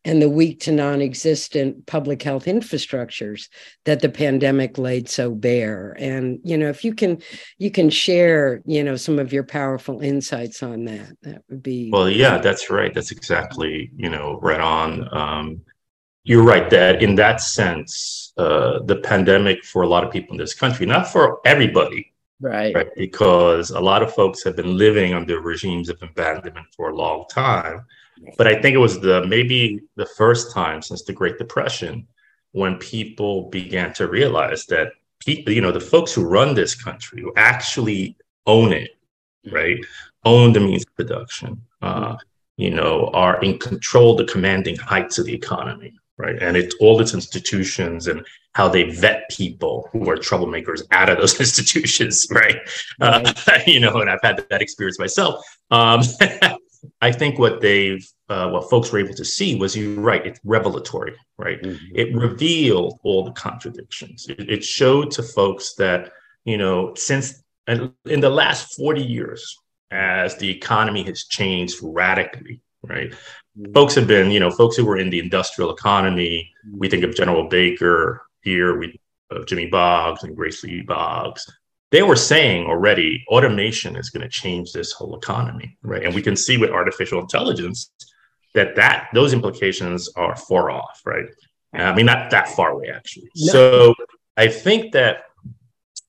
[0.06, 3.48] and the weak to non-existent public health infrastructures
[3.86, 5.96] that the pandemic laid so bare.
[5.98, 7.22] And you know if you can
[7.58, 11.90] you can share you know some of your powerful insights on that that would be
[11.92, 12.94] well yeah that's right.
[12.94, 15.62] That's exactly you know right on um,
[16.24, 20.38] you're right that in that sense uh, the pandemic for a lot of people in
[20.38, 22.76] this country not for everybody right.
[22.76, 26.96] right because a lot of folks have been living under regimes of abandonment for a
[26.96, 27.86] long time.
[28.38, 32.08] But I think it was the maybe the first time since the Great Depression
[32.52, 37.22] when people began to realize that people, you know, the folks who run this country,
[37.22, 38.92] who actually own it,
[39.52, 39.80] right,
[40.26, 42.16] own the means of production, uh,
[42.56, 46.99] you know, are in control the commanding heights of the economy, right, and it's all
[47.02, 52.58] its institutions and how they vet people who are troublemakers out of those institutions, right?
[53.02, 53.34] Uh,
[53.67, 55.43] you know, and I've had that experience myself.
[55.71, 56.02] Um,
[57.02, 60.39] I think what they've, uh, what folks were able to see was you're right, it's
[60.43, 61.61] revelatory, right?
[61.61, 61.95] Mm-hmm.
[61.95, 64.28] It revealed all the contradictions.
[64.28, 66.11] It, it, showed to folks that,
[66.43, 69.57] you know, since in the last 40 years,
[69.91, 73.14] as the economy has changed radically, right?
[73.74, 76.51] Folks have been, you know, folks who were in the industrial economy.
[76.76, 78.99] We think of General Baker here, we
[79.30, 81.45] of Jimmy Boggs and Grace Lee Boggs.
[81.91, 86.04] They were saying already automation is going to change this whole economy, right?
[86.04, 87.91] And we can see with artificial intelligence
[88.56, 91.26] that that those implications are far off, right?
[91.74, 93.30] I mean, not that far away, actually.
[93.36, 93.51] No.
[93.51, 93.95] So
[94.38, 95.26] I think that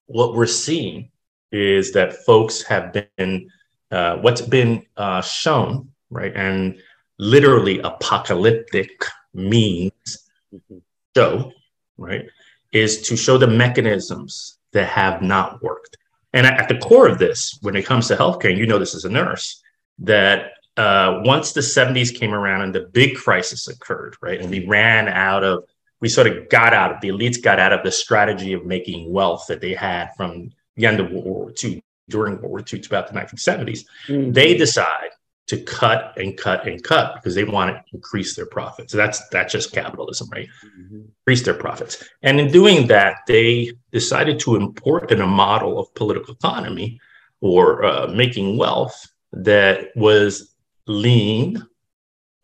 [0.06, 1.10] what we're seeing
[1.52, 3.50] is that folks have been
[3.90, 6.78] uh, what's been uh, shown, right, and
[7.18, 10.78] literally apocalyptic means mm-hmm.
[11.16, 11.52] show,
[11.96, 12.26] right,
[12.72, 15.96] is to show the mechanisms that have not worked.
[16.32, 18.94] And at the core of this, when it comes to healthcare, and you know this
[18.94, 19.62] as a nurse,
[20.00, 24.66] that uh, once the 70s came around and the big crisis occurred, right, and we
[24.66, 25.64] ran out of,
[26.00, 29.12] we sort of got out of, the elites got out of the strategy of making
[29.12, 32.80] wealth that they had from the end of World War II, during World War II
[32.80, 33.84] to about the 1970s.
[34.08, 34.32] Mm-hmm.
[34.32, 35.10] They decide
[35.46, 38.92] to cut and cut and cut because they want to increase their profits.
[38.92, 40.48] So that's that's just capitalism, right?
[40.64, 41.02] Mm-hmm.
[41.20, 42.02] Increase their profits.
[42.22, 47.00] And in doing that, they decided to import in a model of political economy
[47.40, 50.54] or uh, making wealth that was
[50.86, 51.66] lean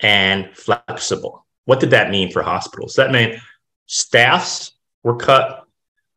[0.00, 1.46] and flexible.
[1.64, 2.94] What did that mean for hospitals?
[2.94, 3.40] That meant
[3.86, 4.72] staffs
[5.02, 5.66] were cut,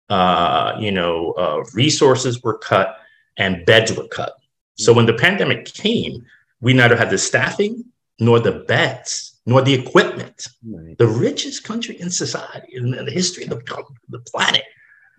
[0.09, 2.97] uh, you know, uh, resources were cut,
[3.37, 4.33] and beds were cut.
[4.75, 6.25] So when the pandemic came,
[6.63, 7.83] we neither had the staffing
[8.19, 10.47] nor the beds nor the equipment.
[10.65, 10.97] Right.
[10.97, 14.63] The richest country in society in the history of the, the planet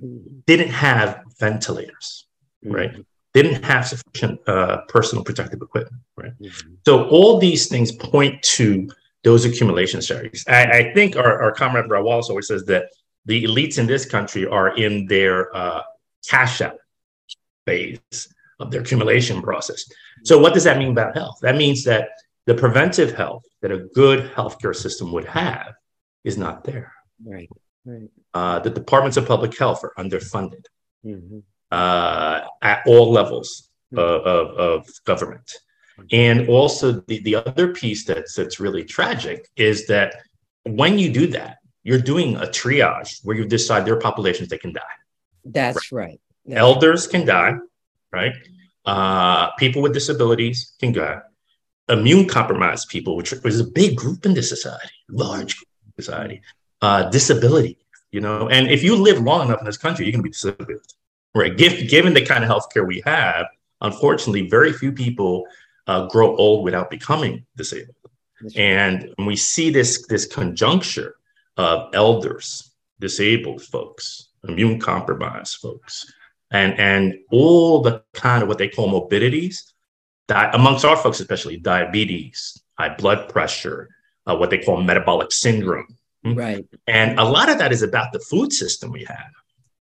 [0.02, 0.38] mm-hmm.
[0.46, 2.26] didn't have ventilators,
[2.64, 2.74] mm-hmm.
[2.74, 2.92] right?
[3.34, 6.32] Didn't have sufficient uh, personal protective equipment, right?
[6.40, 6.74] Mm-hmm.
[6.86, 8.88] So all these things point to
[9.22, 10.44] those accumulation strategies.
[10.48, 12.84] I, I think our, our comrade Wallace always says that
[13.26, 15.82] the elites in this country are in their uh,
[16.26, 16.78] cash out
[17.66, 18.00] phase
[18.60, 19.84] of their accumulation process.
[20.24, 21.38] So, what does that mean about health?
[21.42, 22.08] That means that
[22.46, 25.74] the preventive health that a good healthcare system would have
[26.24, 26.92] is not there.
[27.24, 27.50] Right.
[27.84, 28.08] Right.
[28.32, 30.64] Uh, the departments of public health are underfunded
[31.04, 31.40] mm-hmm.
[31.70, 33.98] uh, at all levels mm-hmm.
[33.98, 35.50] of, of, of, government.
[36.10, 40.16] And also, the, the other piece that's, that's really tragic is that
[40.64, 44.60] when you do that, you're doing a triage where you decide there are populations that
[44.60, 44.82] can die.
[45.44, 46.18] That's right.
[46.46, 46.56] right.
[46.56, 47.52] Elders can die,
[48.12, 48.32] right?
[48.84, 51.20] Uh, people with disabilities can go.
[51.88, 55.62] Immune compromised people, which is a big group in this society, large
[55.98, 56.40] society.
[56.80, 57.78] Uh, disability,
[58.10, 60.30] you know, and if you live long enough in this country, you're going to be
[60.30, 60.92] disabled,
[61.34, 61.56] right?
[61.56, 63.46] Given, given the kind of healthcare we have,
[63.80, 65.46] unfortunately, very few people
[65.86, 67.96] uh, grow old without becoming disabled.
[68.56, 71.14] And we see this this conjuncture
[71.56, 76.12] of elders, disabled folks, immune compromised folks,
[76.50, 79.72] and and all the kind of what they call morbidities
[80.28, 83.88] that amongst our folks especially diabetes high blood pressure
[84.26, 85.96] uh, what they call metabolic syndrome.
[86.24, 86.34] Hmm?
[86.34, 86.66] right.
[86.86, 89.32] And a lot of that is about the food system we have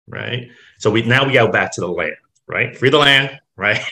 [0.08, 0.50] right?
[0.80, 2.16] So we now we go back to the land
[2.48, 2.76] right?
[2.78, 3.82] Free the land right?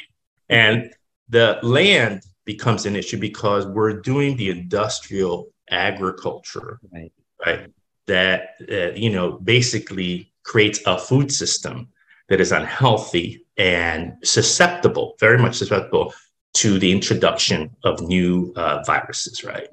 [0.50, 0.94] And
[1.30, 7.14] the land becomes an issue because we're doing the industrial agriculture right.
[7.46, 7.72] right?
[8.08, 11.88] That uh, you know basically creates a food system
[12.30, 16.14] that is unhealthy and susceptible, very much susceptible
[16.54, 19.70] to the introduction of new uh, viruses, right?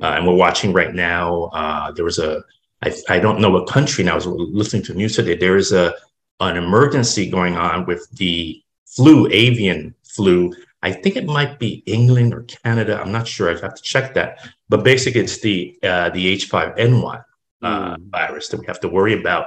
[0.00, 1.44] Uh, and we're watching right now.
[1.52, 2.42] Uh, there was a,
[2.82, 4.12] I, I don't know what country now.
[4.12, 5.36] I was listening to news today.
[5.36, 5.94] There is a
[6.40, 10.52] an emergency going on with the flu, avian flu.
[10.82, 13.00] I think it might be England or Canada.
[13.00, 13.48] I'm not sure.
[13.48, 14.38] I have to check that.
[14.68, 17.24] But basically, it's the uh, the H5N1
[17.62, 18.10] uh, mm.
[18.10, 19.46] virus that we have to worry about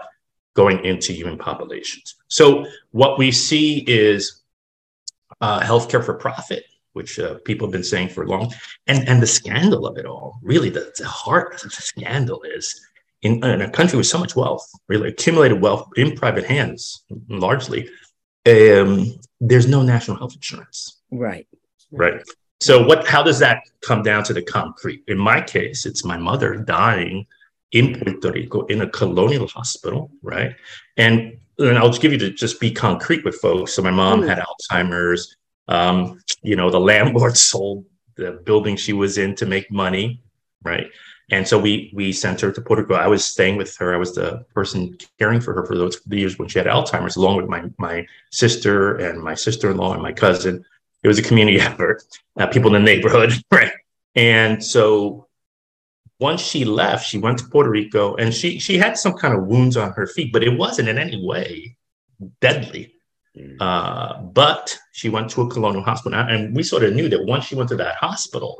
[0.55, 2.15] going into human populations.
[2.27, 4.41] So what we see is
[5.41, 8.51] uh, healthcare for profit, which uh, people have been saying for long,
[8.87, 10.39] and and the scandal of it all.
[10.41, 12.81] Really, the, the heart of the scandal is
[13.21, 17.89] in, in a country with so much wealth, really accumulated wealth in private hands, largely.
[18.45, 21.01] Um, there's no national health insurance.
[21.11, 21.47] Right.
[21.91, 22.21] Right.
[22.61, 23.05] So what?
[23.05, 25.03] How does that come down to the concrete?
[25.07, 27.27] In my case, it's my mother dying
[27.75, 30.55] in Puerto Rico in a colonial hospital, right?
[30.95, 33.73] And, and I'll just give you to just be concrete with folks.
[33.73, 34.27] So my mom mm.
[34.27, 35.35] had Alzheimer's.
[35.67, 40.21] Um, you know, the landlord sold the building she was in to make money,
[40.63, 40.87] right?
[41.31, 42.95] And so we we sent her to Puerto Rico.
[42.95, 43.93] I was staying with her.
[43.93, 47.37] I was the person caring for her for those years when she had Alzheimer's, along
[47.37, 50.63] with my my sister and my sister-in-law and my cousin.
[51.03, 52.03] It was a community effort.
[52.39, 53.71] Uh, people in the neighborhood, right?
[54.15, 55.24] And so
[56.19, 59.45] once she left, she went to Puerto Rico and she she had some kind of
[59.45, 61.77] wounds on her feet, but it wasn't in any way
[62.39, 62.93] deadly.
[63.37, 63.57] Mm.
[63.59, 67.45] Uh, but she went to a colonial hospital, and we sort of knew that once
[67.45, 68.57] she went to that hospital,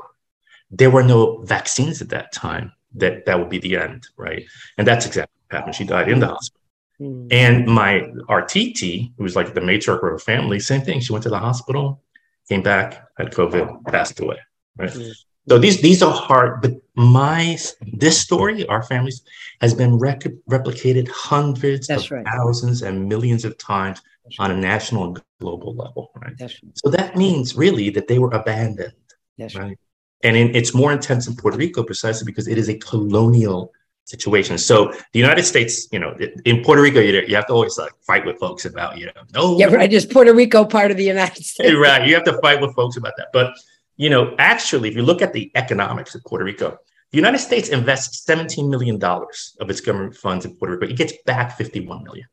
[0.70, 4.44] there were no vaccines at that time that that would be the end, right?
[4.76, 5.74] And that's exactly what happened.
[5.74, 6.60] She died in the hospital.
[7.00, 7.28] Mm.
[7.30, 11.00] And my RTT, who was like the matriarch of her family, same thing.
[11.00, 12.02] She went to the hospital,
[12.48, 14.38] came back, had COVID, passed away.
[14.76, 14.90] Right.
[14.90, 15.12] Mm.
[15.48, 17.56] So these these are hard, but my
[17.92, 19.22] this story, our families,
[19.60, 22.26] has been rec- replicated hundreds That's of right.
[22.26, 26.10] thousands and millions of times That's on a national and global level.
[26.20, 26.34] Right.
[26.40, 26.52] Right.
[26.74, 28.94] So that means really that they were abandoned.
[29.38, 29.78] right.
[30.22, 33.72] And in, it's more intense in Puerto Rico precisely because it is a colonial
[34.06, 34.56] situation.
[34.56, 37.92] So the United States, you know, in Puerto Rico, you, you have to always like
[38.06, 39.58] fight with folks about, you know, no.
[39.58, 39.92] Yeah, right.
[39.92, 41.74] Is Puerto Rico part of the United States?
[41.76, 42.06] right.
[42.06, 43.28] You have to fight with folks about that.
[43.32, 43.54] But,
[43.96, 46.78] you know, actually, if you look at the economics of Puerto Rico,
[47.12, 50.92] the United States invests $17 million of its government funds in Puerto Rico.
[50.92, 52.26] It gets back $51 million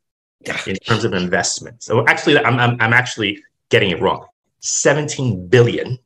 [0.67, 1.83] in terms of investment.
[1.83, 4.25] So actually, I'm, I'm, I'm actually getting it wrong.
[4.59, 5.99] 17 billion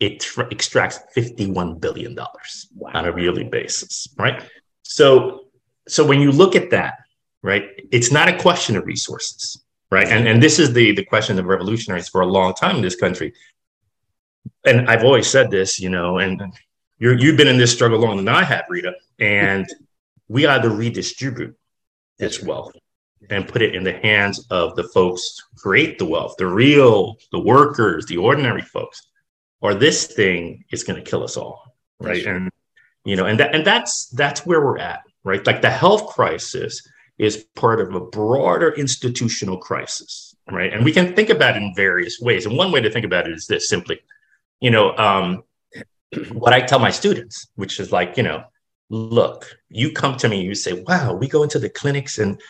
[0.00, 2.90] it tr- extracts $51 billion wow.
[2.94, 4.42] on a yearly basis, right?
[4.82, 5.44] So,
[5.86, 6.94] so when you look at that,
[7.42, 10.08] right, it's not a question of resources, right?
[10.08, 12.96] And, and this is the, the question of revolutionaries for a long time in this
[12.96, 13.34] country.
[14.64, 16.40] And I've always said this, you know, and
[16.98, 19.66] you're, you've been in this struggle longer than I have, Rita, and
[20.28, 21.56] we either redistribute
[22.18, 22.72] this wealth
[23.30, 27.16] and put it in the hands of the folks who create the wealth, the real,
[27.32, 29.06] the workers, the ordinary folks,
[29.60, 32.24] or this thing is going to kill us all right.
[32.26, 32.50] And
[33.04, 35.46] you know and that and that's that's where we're at right?
[35.46, 36.86] Like the health crisis
[37.18, 40.72] is part of a broader institutional crisis right?
[40.72, 43.26] And we can think about it in various ways and one way to think about
[43.26, 44.00] it is this simply
[44.60, 45.42] you know um,
[46.32, 48.44] what i tell my students which is like you know
[48.90, 52.40] look you come to me you say wow we go into the clinics and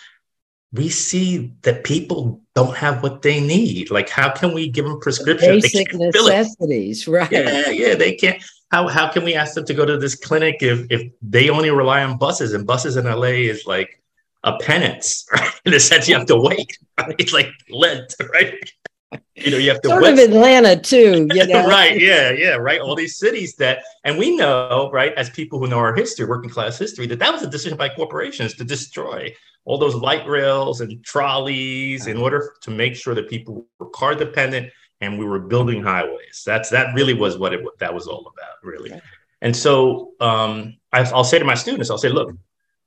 [0.73, 3.91] we see that people don't have what they need.
[3.91, 5.63] Like, how can we give them prescriptions?
[5.63, 7.31] Basic necessities, right?
[7.31, 8.43] Yeah, yeah, they can't.
[8.71, 11.71] How how can we ask them to go to this clinic if if they only
[11.71, 14.01] rely on buses and buses in LA is like
[14.45, 15.51] a penance, right?
[15.65, 16.79] In a sense, you have to wait.
[17.19, 18.55] It's like Lent, right?
[19.35, 21.67] You know, you have to sort of Atlanta too, you know?
[21.67, 21.99] right?
[21.99, 22.81] Yeah, yeah, right.
[22.81, 26.51] All these cities that, and we know, right, as people who know our history, working
[26.51, 29.35] class history, that that was a decision by corporations to destroy
[29.65, 34.15] all those light rails and trolleys in order to make sure that people were car
[34.15, 36.43] dependent and we were building highways.
[36.45, 38.93] That's that really was what it that was all about, really.
[39.43, 42.35] And so um, I, will say to my students, I'll say, look,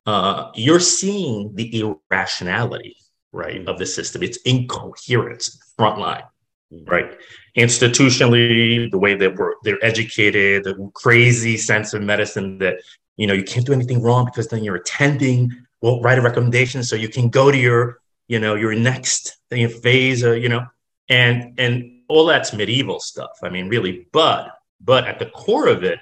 [0.05, 2.97] uh, you're seeing the irrationality,
[3.33, 3.69] right, mm-hmm.
[3.69, 4.23] of the system.
[4.23, 6.23] It's incoherence, frontline,
[6.71, 6.89] mm-hmm.
[6.89, 7.17] right?
[7.57, 12.77] Institutionally, the way that we're they're educated, the crazy sense of medicine that
[13.17, 16.83] you know you can't do anything wrong because then you're attending will write a recommendation
[16.83, 20.65] so you can go to your you know your next phase or you know
[21.09, 24.49] and and all that's medieval stuff i mean really but
[24.81, 25.99] but at the core of it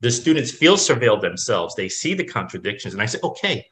[0.00, 3.66] the students feel surveilled themselves they see the contradictions and i say okay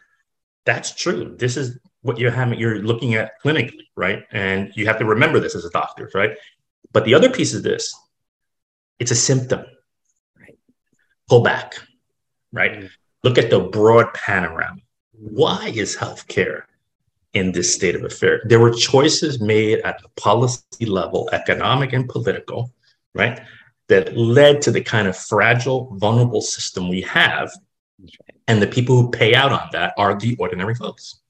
[0.64, 4.98] that's true this is what you're having you're looking at clinically right and you have
[4.98, 6.36] to remember this as a doctor right
[6.92, 7.94] but the other piece of this
[8.98, 9.64] it's a symptom
[10.38, 10.59] right
[11.28, 11.74] pull back
[12.52, 12.86] right mm-hmm.
[13.24, 14.80] look at the broad panorama
[15.18, 16.62] why is healthcare
[17.36, 18.40] in this state of affair?
[18.44, 22.72] There were choices made at the policy level, economic and political,
[23.14, 23.40] right,
[23.88, 27.50] that led to the kind of fragile, vulnerable system we have.
[28.48, 31.20] And the people who pay out on that are the ordinary folks.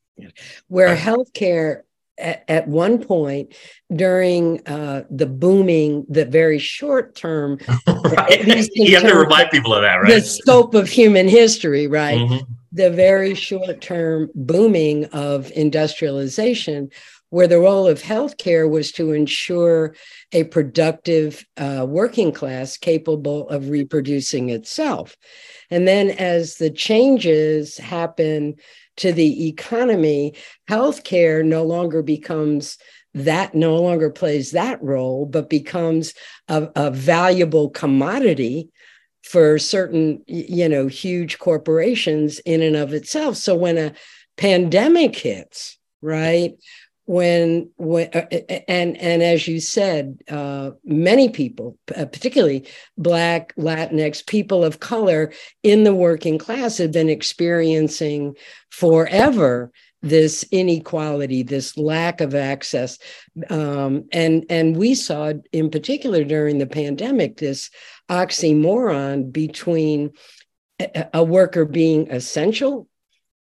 [0.68, 1.82] Where healthcare
[2.18, 3.54] at, at, one point
[3.94, 8.68] during uh, the booming, the very short term, right.
[8.74, 10.14] you have to remind people of that, right?
[10.14, 12.18] The scope of human history, right?
[12.18, 16.90] Mm-hmm the very short term booming of industrialization,
[17.30, 19.94] where the role of healthcare was to ensure
[20.32, 25.16] a productive uh, working class capable of reproducing itself.
[25.70, 28.56] And then as the changes happen
[28.96, 30.34] to the economy,
[30.68, 32.78] healthcare no longer becomes
[33.14, 36.12] that no longer plays that role, but becomes
[36.48, 38.70] a, a valuable commodity
[39.22, 43.36] for certain you know huge corporations in and of itself.
[43.36, 43.94] So when a
[44.36, 46.54] pandemic hits right
[47.06, 48.26] when when uh,
[48.68, 52.66] and and as you said uh, many people uh, particularly
[52.98, 55.32] black latinx people of color
[55.62, 58.36] in the working class have been experiencing
[58.70, 62.98] forever this inequality, this lack of access,
[63.50, 67.70] um, and and we saw in particular during the pandemic this
[68.08, 70.12] oxymoron between
[70.78, 72.88] a, a worker being essential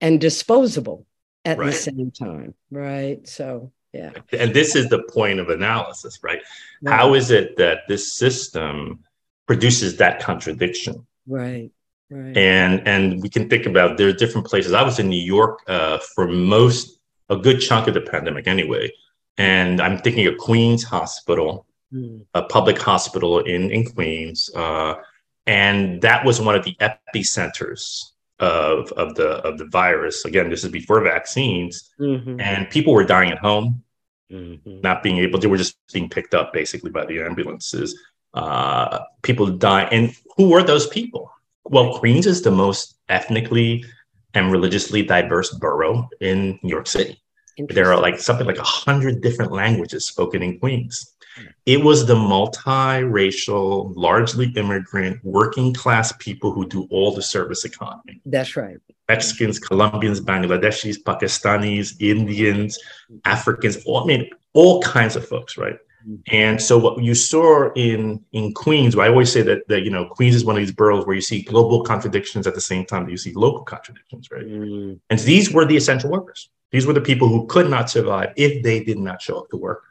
[0.02, 1.06] and disposable
[1.46, 1.68] at right.
[1.68, 3.28] the same time, right?
[3.28, 6.42] So yeah, and this is the point of analysis, right?
[6.82, 6.96] right?
[6.96, 9.06] How is it that this system
[9.46, 11.06] produces that contradiction.
[11.28, 11.72] Right.
[12.10, 12.38] Right.
[12.38, 14.74] And and we can think about there are different places.
[14.74, 18.92] I was in New York uh, for most a good chunk of the pandemic anyway,
[19.40, 22.24] and I'm thinking of Queens Hospital, mm.
[22.36, 24.96] a public hospital in in Queens, uh,
[25.48, 30.26] and that was one of the epicenters of of the of the virus.
[30.26, 32.40] Again, this is before vaccines, mm-hmm.
[32.40, 33.84] and people were dying at home,
[34.32, 34.82] mm-hmm.
[34.82, 35.40] not being able.
[35.40, 37.98] They were just being picked up basically by the ambulances.
[38.34, 41.32] Uh, people die, and who were those people?
[41.66, 43.86] well, Queens is the most ethnically
[44.34, 47.22] and religiously diverse borough in New York City.
[47.70, 51.15] There are like something like a hundred different languages spoken in Queens.
[51.66, 58.22] It was the multiracial, largely immigrant, working class people who do all the service economy.
[58.26, 58.78] That's right.
[59.10, 62.80] Mexicans, Colombians, Bangladeshis, Pakistanis, Indians,
[63.26, 65.78] Africans, all, I mean, all kinds of folks, right?
[66.28, 70.06] And so what you saw in in Queens, I always say that that you know
[70.06, 73.06] Queens is one of these boroughs where you see global contradictions at the same time
[73.06, 74.46] that you see local contradictions, right?
[74.46, 75.00] Mm.
[75.10, 76.50] And these were the essential workers.
[76.72, 79.58] These were the people who could not survive if they did not show up to
[79.58, 79.84] work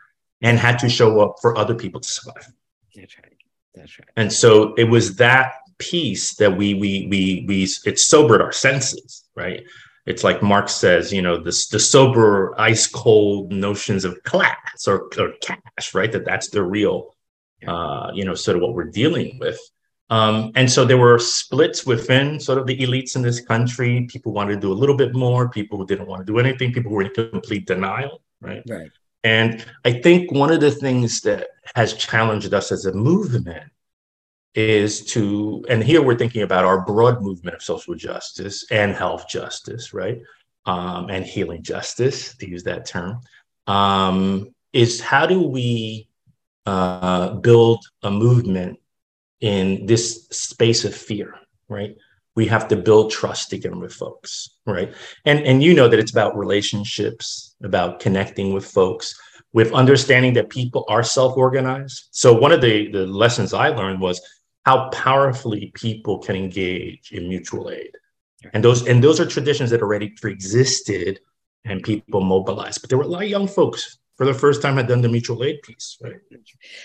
[0.44, 2.52] and had to show up for other people to survive.
[2.94, 3.32] That's right.
[3.74, 4.08] That's right.
[4.16, 9.24] And so it was that piece that we we we we it sobered our senses,
[9.34, 9.64] right?
[10.06, 15.08] it's like Marx says, you know, this the sober, ice cold notions of class or,
[15.18, 16.12] or cash, right?
[16.12, 17.14] That that's the real,
[17.66, 19.58] uh, you know, sort of what we're dealing with.
[20.10, 24.06] Um, and so there were splits within sort of the elites in this country.
[24.10, 25.48] People wanted to do a little bit more.
[25.48, 26.72] People who didn't want to do anything.
[26.72, 28.62] People who were in complete denial, right?
[28.68, 28.90] Right.
[29.24, 33.70] And I think one of the things that has challenged us as a movement
[34.54, 39.26] is to, and here we're thinking about our broad movement of social justice and health
[39.28, 40.20] justice, right?
[40.66, 43.20] Um, and healing justice, to use that term,
[43.66, 46.08] um, is how do we
[46.66, 48.78] uh, build a movement
[49.40, 51.34] in this space of fear,
[51.68, 51.96] right?
[52.36, 54.92] We have to build trust again with folks, right?
[55.24, 59.18] And and you know that it's about relationships, about connecting with folks,
[59.52, 62.08] with understanding that people are self-organized.
[62.10, 64.20] So one of the the lessons I learned was
[64.64, 67.92] how powerfully people can engage in mutual aid.
[68.52, 71.20] And those and those are traditions that already pre-existed
[71.64, 72.80] and people mobilized.
[72.80, 75.08] But there were a lot of young folks for the first time had done the
[75.08, 76.20] mutual aid piece, right?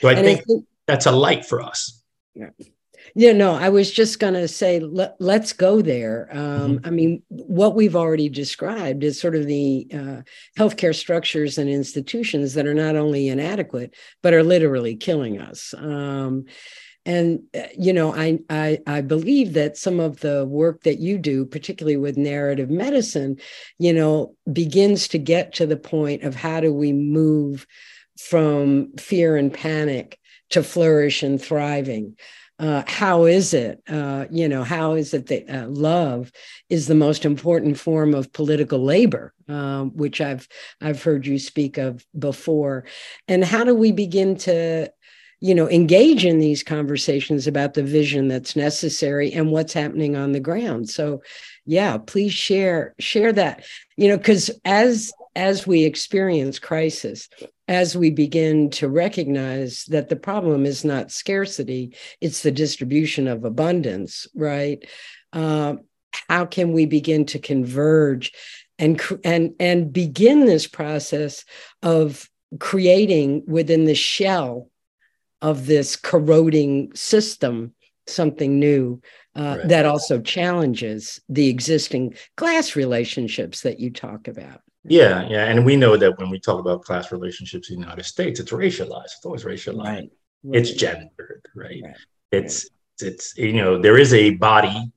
[0.01, 2.01] So I think, I think that's a light for us.
[2.33, 2.49] Yeah.
[3.15, 6.29] Yeah, no, I was just going to say, let, us go there.
[6.31, 6.85] Um, mm-hmm.
[6.85, 10.21] I mean, what we've already described is sort of the uh,
[10.57, 15.73] healthcare structures and institutions that are not only inadequate, but are literally killing us.
[15.77, 16.45] Um,
[17.05, 21.17] and uh, you know I, I i believe that some of the work that you
[21.17, 23.37] do particularly with narrative medicine
[23.77, 27.65] you know begins to get to the point of how do we move
[28.19, 32.15] from fear and panic to flourish and thriving
[32.59, 36.31] uh, how is it uh, you know how is it that uh, love
[36.69, 40.47] is the most important form of political labor um, which i've
[40.81, 42.85] i've heard you speak of before.
[43.27, 44.91] And how do we begin to
[45.41, 50.31] you know engage in these conversations about the vision that's necessary and what's happening on
[50.31, 50.89] the ground?
[50.89, 51.21] So
[51.65, 53.63] yeah please share share that
[53.95, 57.29] you know because as as we experience crisis
[57.69, 63.45] as we begin to recognize that the problem is not scarcity it's the distribution of
[63.45, 64.85] abundance right
[65.33, 65.75] uh,
[66.27, 68.33] how can we begin to converge
[68.79, 71.45] and and and begin this process
[71.83, 72.27] of
[72.59, 74.69] creating within the shell
[75.41, 77.73] of this corroding system
[78.07, 78.99] something new
[79.35, 79.67] uh, right.
[79.67, 84.61] that also challenges the existing class relationships that you talk about.
[84.85, 88.05] Yeah, yeah, and we know that when we talk about class relationships in the United
[88.05, 89.05] States, it's racialized.
[89.17, 89.83] It's always racialized.
[89.83, 90.09] Right.
[90.53, 91.81] It's gendered, right?
[91.83, 91.95] right.
[92.31, 92.69] It's
[93.01, 94.91] it's you know there is a body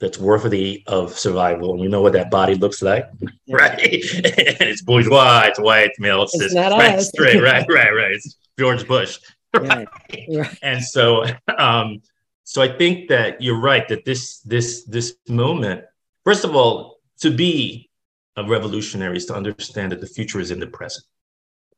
[0.00, 3.06] that's worthy of survival, and we know what that body looks like,
[3.46, 3.56] yeah.
[3.56, 3.78] right?
[3.80, 8.12] it's bourgeois, it's white, male, it's cis, right, straight, right, right, right.
[8.12, 9.20] It's George Bush,
[9.56, 9.86] right.
[10.34, 10.58] right.
[10.62, 11.24] and so
[11.58, 12.00] um
[12.44, 15.84] so i think that you're right that this this this moment
[16.24, 17.90] first of all to be
[18.36, 21.04] a revolutionaries to understand that the future is in the present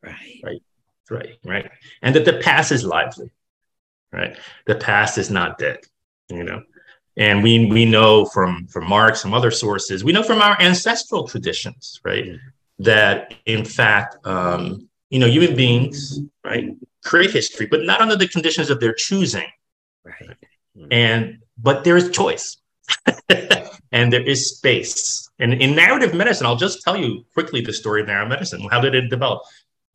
[0.03, 0.63] right right
[1.11, 1.71] right right
[2.03, 3.31] and that the past is lively
[4.13, 4.37] right
[4.67, 5.79] the past is not dead
[6.29, 6.63] you know
[7.17, 11.27] and we we know from from marx and other sources we know from our ancestral
[11.27, 12.37] traditions right mm-hmm.
[12.79, 18.27] that in fact um you know human beings right create history, but not under the
[18.27, 19.47] conditions of their choosing.
[20.03, 20.31] Right.
[20.77, 20.87] Mm-hmm.
[20.91, 22.57] And but there is choice.
[23.93, 25.29] and there is space.
[25.39, 28.67] And in narrative medicine, I'll just tell you quickly the story of narrative medicine.
[28.71, 29.43] How did it develop?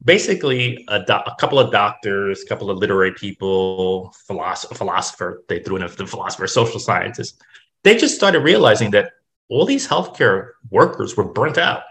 [0.04, 5.62] basically a, do- a, couple of doctors, a couple of literary people, philosopher, philosopher they
[5.62, 7.38] threw in the philosopher, social scientists.
[7.84, 9.14] They just started realizing that
[9.50, 11.84] all these healthcare workers were burnt out.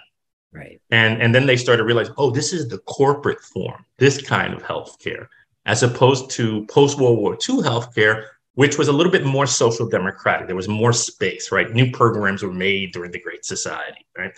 [0.52, 0.80] Right.
[0.90, 4.62] And, and then they started realizing, oh, this is the corporate form, this kind of
[4.62, 5.26] healthcare,
[5.66, 8.24] as opposed to post World War II healthcare,
[8.58, 10.48] which was a little bit more social democratic.
[10.48, 11.72] There was more space, right?
[11.72, 14.32] New programs were made during the Great Society, right?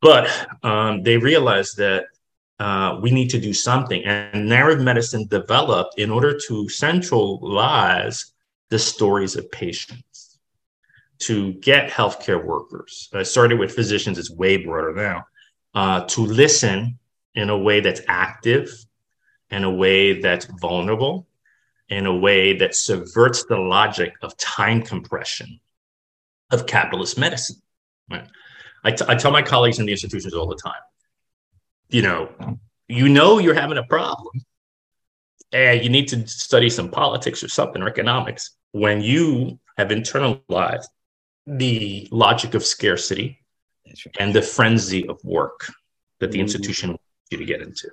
[0.00, 0.30] But
[0.62, 2.04] um, they realized that
[2.60, 4.04] uh, we need to do something.
[4.04, 8.32] And narrative medicine developed in order to centralize
[8.68, 10.38] the stories of patients,
[11.26, 13.10] to get healthcare workers.
[13.12, 15.26] I started with physicians, it's way broader now,
[15.74, 17.00] uh, to listen
[17.34, 18.70] in a way that's active,
[19.50, 21.26] in a way that's vulnerable,
[21.88, 25.60] in a way that subverts the logic of time compression
[26.50, 27.56] of capitalist medicine.
[28.10, 28.26] Right?
[28.84, 30.80] I, t- I tell my colleagues in the institutions all the time
[31.92, 32.30] you know,
[32.88, 34.44] you know you're having a problem
[35.52, 40.86] and you need to study some politics or something or economics when you have internalized
[41.46, 43.38] the logic of scarcity
[43.86, 44.16] right.
[44.18, 45.70] and the frenzy of work
[46.18, 46.44] that the mm-hmm.
[46.44, 47.90] institution wants you to get into.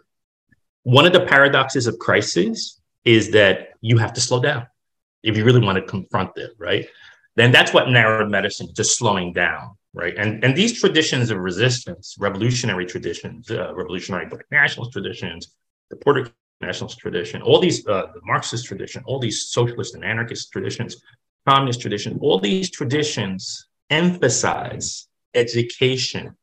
[0.84, 4.68] One of the paradoxes of crisis is that you have to slow down
[5.24, 6.88] if you really want to confront it, right?
[7.36, 10.16] Then that's what narrative medicine, just slowing down right?
[10.18, 15.56] And and these traditions of resistance, revolutionary traditions, uh, revolutionary black nationalist traditions,
[15.90, 16.32] the Puerto
[16.62, 21.02] nationalist tradition, all these uh, the Marxist tradition, all these socialist and anarchist traditions,
[21.48, 26.36] communist tradition, all these traditions emphasize education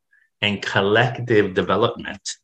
[0.43, 2.37] and collective development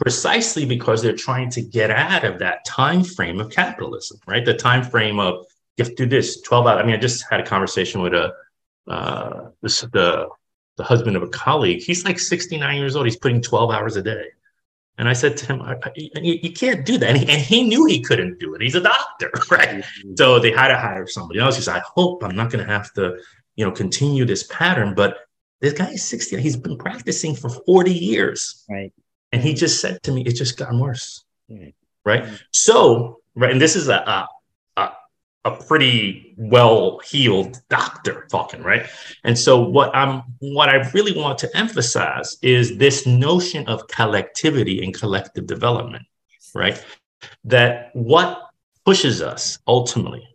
[0.00, 4.54] precisely because they're trying to get out of that time frame of capitalism right the
[4.54, 5.44] time frame of
[5.76, 8.14] you have to do this 12 hours i mean i just had a conversation with
[8.14, 8.32] a
[8.88, 10.28] uh, this the
[10.80, 11.82] the husband of a colleague.
[11.82, 13.04] He's like 69 years old.
[13.04, 14.28] He's putting 12 hours a day.
[14.96, 17.10] And I said to him, I, I, you, can't do that.
[17.10, 18.62] And he, and he, knew he couldn't do it.
[18.62, 19.68] He's a doctor, right?
[19.68, 20.14] Mm-hmm.
[20.16, 21.56] So they had to hire somebody else.
[21.56, 23.18] He said, I hope I'm not going to have to,
[23.56, 24.94] you know, continue this pattern.
[24.94, 25.18] But
[25.60, 26.40] this guy is 60.
[26.40, 28.64] He's been practicing for 40 years.
[28.68, 28.92] Right.
[29.32, 29.58] And he mm.
[29.58, 31.24] just said to me, it's just gotten worse.
[31.50, 31.72] Mm.
[32.04, 32.24] Right.
[32.24, 32.40] right?
[32.52, 33.52] So, right.
[33.52, 34.28] And this is a, a
[35.44, 38.86] a pretty well heeled doctor talking, right?
[39.24, 44.84] And so what I'm what I really want to emphasize is this notion of collectivity
[44.84, 46.04] and collective development,
[46.54, 46.84] right?
[47.44, 48.50] That what
[48.84, 50.26] pushes us ultimately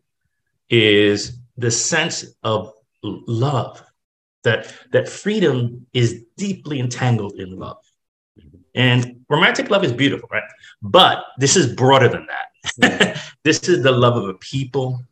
[0.69, 2.73] is the sense of
[3.03, 3.83] love,
[4.43, 7.77] that that freedom is deeply entangled in love.
[8.75, 10.43] And romantic love is beautiful, right?
[10.81, 12.45] But this is broader than that
[13.43, 15.03] this is the love of a people,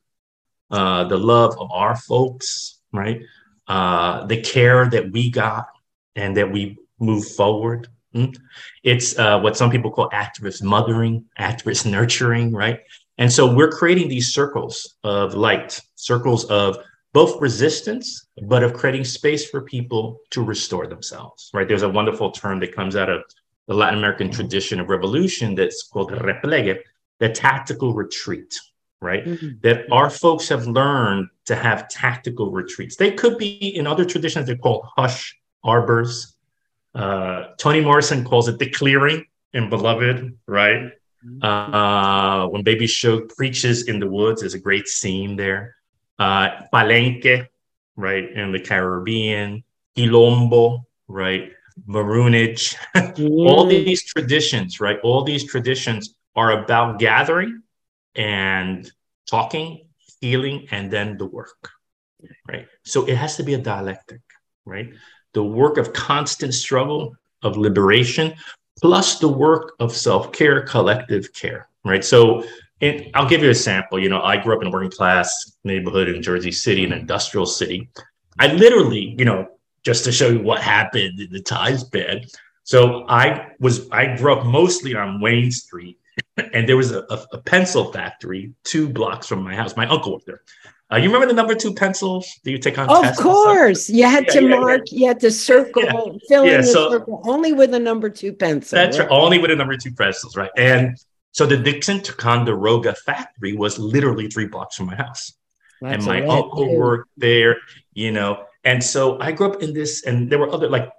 [0.71, 3.21] uh, the love of our folks, right?
[3.67, 5.67] Uh, the care that we got
[6.15, 7.87] and that we move forward.
[8.13, 8.35] Mm?
[8.83, 12.79] It's uh, what some people call activist mothering, activist nurturing, right?
[13.17, 16.77] And so we're creating these circles of light, circles of
[17.13, 21.67] both resistance, but of creating space for people to restore themselves, right?
[21.67, 23.23] There's a wonderful term that comes out of
[23.67, 26.79] the Latin American tradition of revolution that's called repliegue,
[27.19, 28.53] the tactical retreat,
[29.01, 29.25] right?
[29.25, 29.59] Mm-hmm.
[29.61, 32.95] That our folks have learned to have tactical retreats.
[32.95, 36.35] They could be in other traditions, they're called hush arbors.
[36.93, 40.91] Uh, Toni Morrison calls it the clearing in Beloved, right?
[41.25, 41.43] Mm-hmm.
[41.43, 45.75] Uh, when Baby Show preaches in the woods, there's a great scene there.
[46.19, 47.47] Uh, Palenque,
[47.95, 49.63] right, in the Caribbean.
[49.95, 51.51] Quilombo, right?
[51.87, 52.75] Maroonage.
[53.13, 53.47] Mm.
[53.47, 54.99] All these traditions, right?
[55.03, 57.61] All these traditions are about gathering
[58.15, 58.91] and
[59.29, 59.85] talking,
[60.19, 61.69] healing, and then the work,
[62.47, 62.67] right?
[62.83, 64.21] So it has to be a dialectic,
[64.65, 64.93] right?
[65.33, 68.33] The work of constant struggle, of liberation,
[68.81, 72.03] plus the work of self care, collective care, right?
[72.03, 72.43] So
[72.83, 73.97] and I'll give you a sample.
[73.97, 77.45] You know, I grew up in a working class neighborhood in Jersey City, an industrial
[77.45, 77.89] city.
[78.39, 79.47] I literally, you know,
[79.83, 82.27] just to show you what happened in the times bed.
[82.63, 85.97] So I was I grew up mostly on Wayne Street
[86.53, 89.75] and there was a, a, a, pencil factory two blocks from my house.
[89.75, 90.41] My uncle worked there.
[90.91, 92.89] Uh, you remember the number two pencils that you take on?
[92.89, 94.81] Of course, you had yeah, to yeah, mark.
[94.87, 94.99] Yeah.
[94.99, 98.75] You had to circle, fill in the so, circle only with a number two pencil.
[98.75, 99.09] That's right?
[99.09, 99.15] right.
[99.15, 100.51] Only with a number two pencils, right?
[100.55, 100.97] And
[101.31, 105.33] so the Dixon Ticonderoga factory was literally three blocks from my house,
[105.81, 106.77] that's and my uncle too.
[106.77, 107.57] worked there.
[107.93, 110.89] You know, and so I grew up in this, and there were other like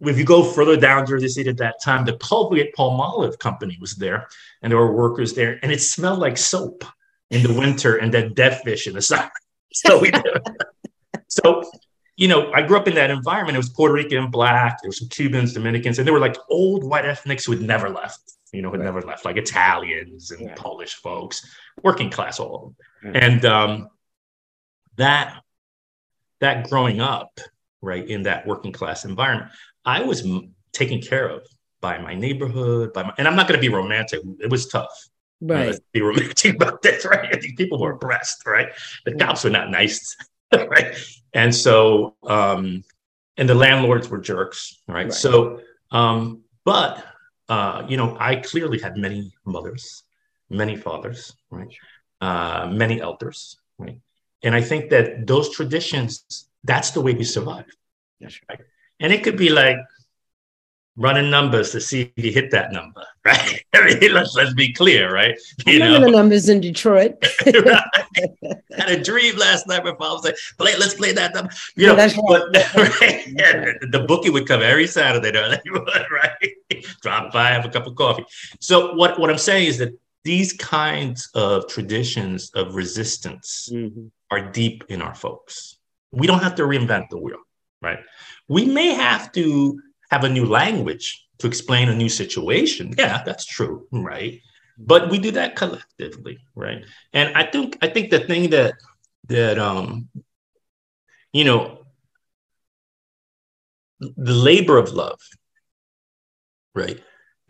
[0.00, 3.94] if you go further down Jersey City at that time, the Colgate Palmolive company was
[3.94, 4.28] there,
[4.60, 6.84] and there were workers there, and it smelled like soap
[7.30, 9.30] in the winter and then dead fish in the summer.
[9.74, 10.26] So we did.
[11.28, 11.62] so
[12.16, 13.56] you know, I grew up in that environment.
[13.56, 16.84] It was Puerto Rican, black, there were some Cubans, Dominicans, and there were like old
[16.84, 18.94] white ethnics who had never left, you know, who had right.
[18.94, 20.56] never left, like Italians and right.
[20.56, 23.22] Polish folks, working class, all of them.
[23.22, 23.88] And um,
[24.96, 25.42] that
[26.42, 27.40] that growing up,
[27.80, 29.50] right, in that working class environment,
[29.84, 31.46] I was m- taken care of
[31.80, 34.20] by my neighborhood, by my, and I'm not going to be romantic.
[34.40, 34.92] It was tough.
[35.40, 35.76] Right.
[35.92, 37.40] be romantic about this, right?
[37.40, 38.68] These people were oppressed, right?
[39.04, 40.16] The cops were not nice,
[40.52, 40.94] right?
[41.32, 42.84] And so, um,
[43.36, 45.04] and the landlords were jerks, right?
[45.04, 45.12] right.
[45.12, 47.04] So, um, but
[47.48, 50.02] uh, you know, I clearly had many mothers,
[50.50, 51.72] many fathers, right?
[52.20, 53.98] Uh, many elders, right?
[54.42, 57.66] And I think that those traditions, that's the way we survive.
[58.20, 58.60] That's right.
[59.00, 59.76] And it could be like
[60.96, 63.64] running numbers to see if you hit that number, right?
[63.74, 65.38] I mean, let's let's be clear, right?
[65.66, 67.24] You know the numbers in Detroit.
[67.46, 67.84] right?
[68.76, 71.52] Had a dream last night where I was like, play, let's play that number.
[71.76, 73.26] You know, that's but, right.
[73.26, 76.40] Yeah, the bookie would come every Saturday, right?
[77.00, 78.24] Drop by, have a cup of coffee.
[78.60, 84.06] So what, what I'm saying is that these kinds of traditions of resistance mm-hmm.
[84.30, 85.78] are deep in our folks.
[86.12, 87.38] We don't have to reinvent the wheel,
[87.80, 87.98] right?
[88.48, 92.94] We may have to have a new language to explain a new situation.
[92.96, 94.40] Yeah, that's true, right?
[94.78, 96.84] But we do that collectively, right?
[97.12, 98.74] And I think I think the thing that
[99.28, 100.08] that um
[101.32, 101.84] you know
[104.00, 105.20] the labor of love,
[106.74, 107.00] right,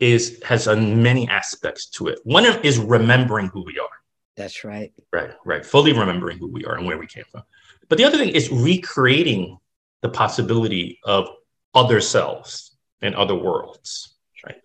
[0.03, 2.19] is has a many aspects to it.
[2.25, 3.95] One is remembering who we are.
[4.35, 4.91] That's right.
[5.13, 5.65] Right, right.
[5.65, 7.43] Fully remembering who we are and where we came from.
[7.87, 9.57] But the other thing is recreating
[10.01, 11.29] the possibility of
[11.73, 14.61] other selves and other worlds, right?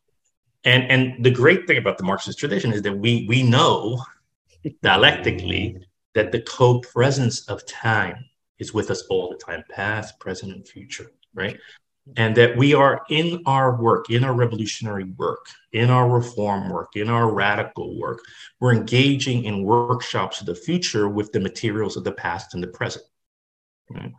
[0.64, 4.02] And and the great thing about the Marxist tradition is that we we know
[4.82, 5.78] dialectically
[6.14, 8.16] that the co-presence of time
[8.58, 11.58] is with us all the time, past, present, and future, right?
[12.16, 16.96] And that we are in our work, in our revolutionary work, in our reform work,
[16.96, 18.20] in our radical work,
[18.60, 22.68] we're engaging in workshops of the future with the materials of the past and the
[22.68, 23.04] present.
[23.90, 24.12] Right?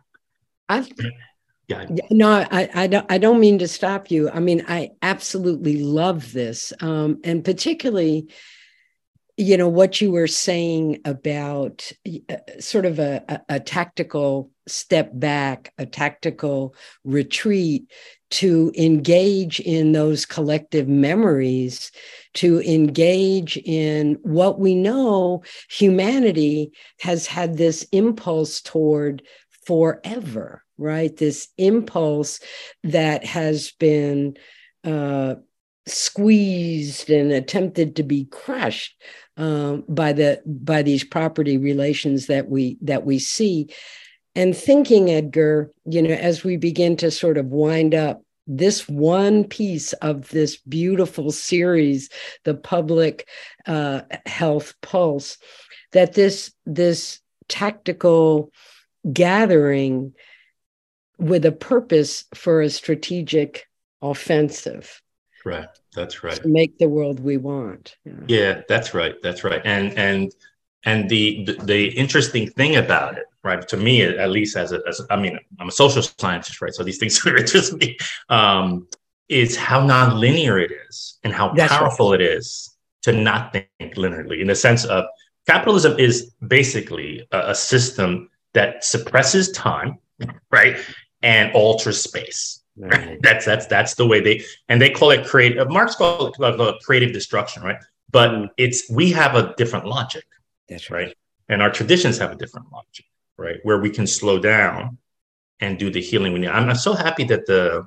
[0.68, 0.86] I
[1.70, 1.86] yeah.
[2.10, 3.06] No, I, I don't.
[3.08, 4.28] I don't mean to stop you.
[4.28, 8.28] I mean, I absolutely love this, um, and particularly,
[9.36, 11.92] you know, what you were saying about
[12.28, 17.90] uh, sort of a, a, a tactical step back, a tactical retreat
[18.30, 21.90] to engage in those collective memories,
[22.34, 29.22] to engage in what we know humanity has had this impulse toward
[29.66, 31.14] forever right?
[31.14, 32.40] This impulse
[32.82, 34.36] that has been
[34.82, 35.34] uh,
[35.86, 39.00] squeezed and attempted to be crushed
[39.36, 43.68] um, by the by these property relations that we that we see.
[44.34, 49.44] And thinking, Edgar, you know, as we begin to sort of wind up this one
[49.44, 52.10] piece of this beautiful series,
[52.44, 53.28] the public
[53.66, 55.38] uh, health pulse,
[55.92, 58.52] that this this tactical
[59.12, 60.14] gathering
[61.18, 63.66] with a purpose for a strategic
[64.00, 65.02] offensive.
[65.44, 65.68] Right.
[65.94, 66.40] That's right.
[66.42, 67.96] To make the world we want.
[68.04, 68.12] Yeah.
[68.28, 69.14] yeah, that's right.
[69.22, 69.62] That's right.
[69.64, 70.32] And and
[70.84, 73.66] and the, the, the interesting thing about it, right?
[73.68, 76.74] To me, at least as a, as I mean, I'm a social scientist, right?
[76.74, 77.96] So these things are interest me.
[78.28, 78.88] Um,
[79.28, 82.20] is how nonlinear it is and how that's powerful right.
[82.20, 85.04] it is to not think linearly in the sense of
[85.46, 89.98] capitalism is basically a, a system that suppresses time,
[90.50, 90.76] right?
[91.22, 92.62] and alter space.
[92.76, 93.18] Right.
[93.22, 95.68] that's that's that's the way they and they call it creative.
[95.70, 97.76] Marx called it creative destruction, right?
[98.10, 98.48] But mm.
[98.56, 100.24] it's we have a different logic.
[100.70, 101.06] That's right.
[101.06, 101.16] right.
[101.48, 103.04] And our traditions have a different logic,
[103.36, 103.58] right?
[103.64, 104.98] Where we can slow down
[105.60, 106.48] and do the healing we need.
[106.48, 107.86] I'm, I'm so happy that the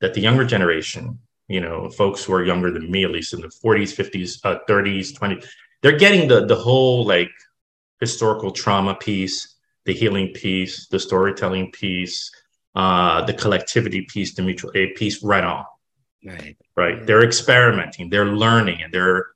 [0.00, 3.40] that the younger generation, you know, folks who are younger than me, at least in
[3.40, 5.46] the 40s, 50s, uh, 30s, 20s,
[5.82, 7.30] they're getting the the whole like
[8.00, 12.30] historical trauma piece, the healing piece, the storytelling piece,
[12.74, 15.64] uh, the collectivity piece, the mutual aid piece right on.
[16.24, 16.56] Right.
[16.76, 17.06] Right.
[17.06, 19.26] They're experimenting, they're learning, and they're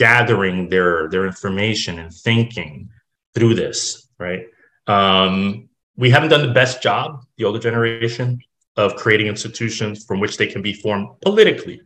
[0.00, 2.88] gathering their their information and thinking
[3.34, 4.08] through this.
[4.18, 4.46] Right.
[4.86, 8.40] Um, we haven't done the best job, the older generation,
[8.76, 11.82] of creating institutions from which they can be formed politically,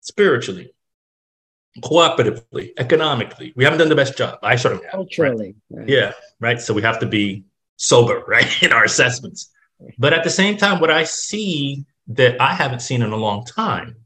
[0.00, 0.74] spiritually,
[1.80, 3.52] cooperatively, economically.
[3.54, 4.40] We haven't done the best job.
[4.42, 5.54] I sort of culturally.
[5.70, 5.80] Right?
[5.80, 5.88] Right.
[5.88, 6.12] Yeah.
[6.40, 6.60] Right.
[6.60, 7.44] So we have to be
[7.76, 9.52] sober, right, in our assessments.
[9.98, 13.44] But at the same time, what I see that I haven't seen in a long
[13.44, 13.96] time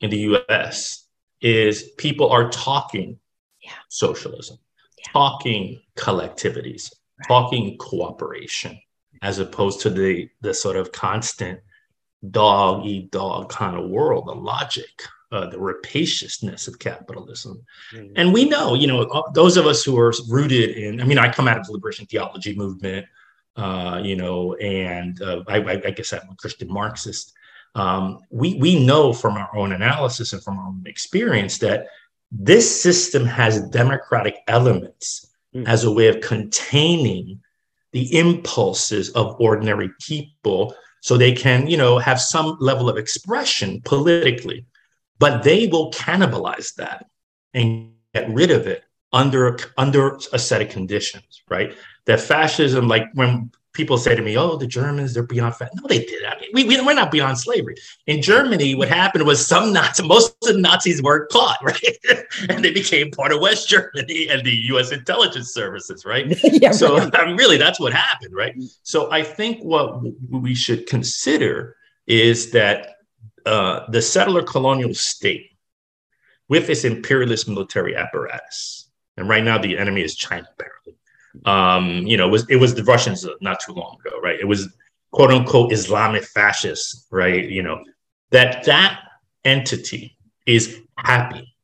[0.00, 1.01] in the US
[1.42, 3.18] is people are talking
[3.62, 3.72] yeah.
[3.88, 4.58] socialism,
[4.98, 5.12] yeah.
[5.12, 7.28] talking collectivities, right.
[7.28, 8.78] talking cooperation,
[9.20, 11.60] as opposed to the the sort of constant
[12.30, 17.64] dog eat dog kind of world, the logic, uh, the rapaciousness of capitalism.
[17.92, 18.12] Mm-hmm.
[18.16, 21.18] And we know, you know, uh, those of us who are rooted in, I mean,
[21.18, 23.06] I come out of the liberation theology movement,
[23.56, 27.32] uh, you know, and uh, I, I, guess I'm a Christian Marxist.
[27.74, 31.86] Um, we, we know from our own analysis and from our own experience that
[32.30, 35.66] this system has democratic elements mm-hmm.
[35.66, 37.40] as a way of containing
[37.92, 43.80] the impulses of ordinary people so they can, you know, have some level of expression
[43.84, 44.64] politically.
[45.18, 47.06] But they will cannibalize that
[47.54, 51.76] and get rid of it under under a set of conditions, right?
[52.06, 55.70] That fascism, like when people say to me, "Oh, the Germans, they're beyond." Fa-.
[55.74, 56.24] No, they did.
[56.24, 57.76] I mean, we, we we're not beyond slavery.
[58.06, 61.98] In Germany, what happened was some Nazis, most of the Nazis were caught, right,
[62.48, 64.92] and they became part of West Germany and the U.S.
[64.92, 66.26] intelligence services, right?
[66.44, 67.18] yeah, so, right.
[67.18, 68.54] I mean, really, that's what happened, right?
[68.82, 72.96] So, I think what we should consider is that
[73.46, 75.48] uh, the settler colonial state,
[76.48, 80.96] with its imperialist military apparatus, and right now the enemy is China, apparently
[81.44, 84.38] um, you know, it was it was the Russians not too long ago, right?
[84.38, 84.72] It was
[85.10, 87.48] quote unquote Islamic fascists, right?
[87.48, 87.82] You know,
[88.30, 89.00] that that
[89.44, 90.16] entity
[90.46, 91.54] is happy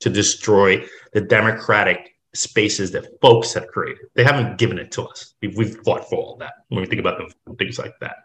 [0.00, 4.06] to destroy the democratic spaces that folks have created.
[4.14, 5.34] They haven't given it to us.
[5.42, 8.16] We've, we've fought for all that when we think about them, things like that.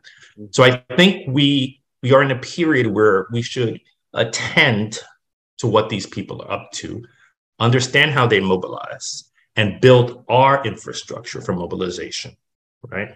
[0.52, 3.80] So I think we we are in a period where we should
[4.14, 5.00] attend
[5.58, 7.04] to what these people are up to,
[7.60, 9.24] understand how they mobilize,
[9.56, 12.36] and build our infrastructure for mobilization,
[12.88, 13.10] right?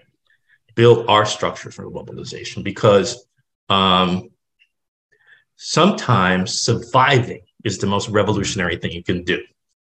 [0.76, 3.26] Build our structure for mobilization because
[3.68, 4.30] um,
[5.56, 9.42] sometimes surviving is the most revolutionary thing you can do.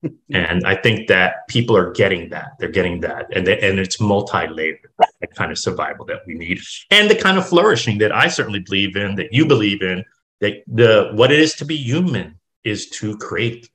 [0.34, 2.54] and I think that people are getting that.
[2.60, 3.28] They're getting that.
[3.36, 6.60] And, they, and it's multi layered, that kind of survival that we need.
[6.90, 10.04] And the kind of flourishing that I certainly believe in, that you believe in,
[10.42, 13.70] that the what it is to be human is to create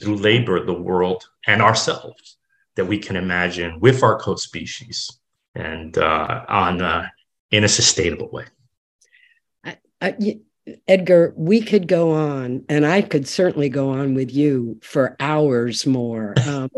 [0.00, 2.36] through labor the world and ourselves
[2.76, 5.10] that we can imagine with our co-species
[5.54, 7.06] and uh, on uh,
[7.50, 8.44] in a sustainable way.
[9.64, 10.40] I, I,
[10.86, 15.86] Edgar, we could go on, and I could certainly go on with you for hours
[15.86, 16.70] more, um,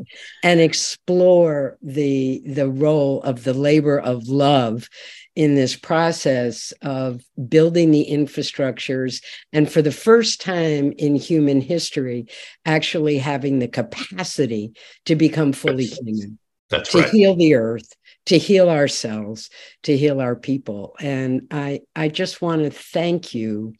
[0.43, 4.89] and explore the the role of the labor of love
[5.37, 9.23] in this process of building the infrastructures
[9.53, 12.27] and for the first time in human history
[12.65, 14.73] actually having the capacity
[15.05, 16.39] to become fully human
[16.71, 17.11] That's to right.
[17.11, 17.93] heal the earth
[18.27, 19.51] to heal ourselves
[19.83, 23.75] to heal our people and i i just want to thank you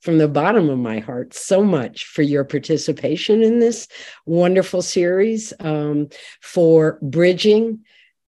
[0.00, 3.88] from the bottom of my heart so much for your participation in this
[4.26, 6.08] wonderful series um,
[6.42, 7.80] for bridging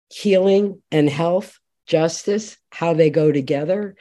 [0.09, 3.95] healing and health justice, how they go together.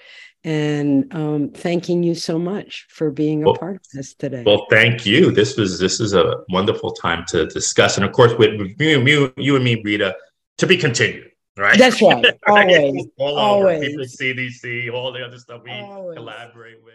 [0.47, 4.43] And um, thanking you so much for being a well, part of this today.
[4.45, 5.31] Well, thank you.
[5.31, 9.33] This was this is a wonderful time to discuss, and of course, with, you, you,
[9.39, 10.15] you and me, Rita,
[10.59, 11.31] to be continued.
[11.57, 11.79] Right.
[11.79, 12.27] That's right.
[12.47, 13.07] Always.
[13.19, 13.95] all Always.
[13.95, 14.05] Over.
[14.05, 16.17] CDC, all the other stuff we Always.
[16.17, 16.95] collaborate with.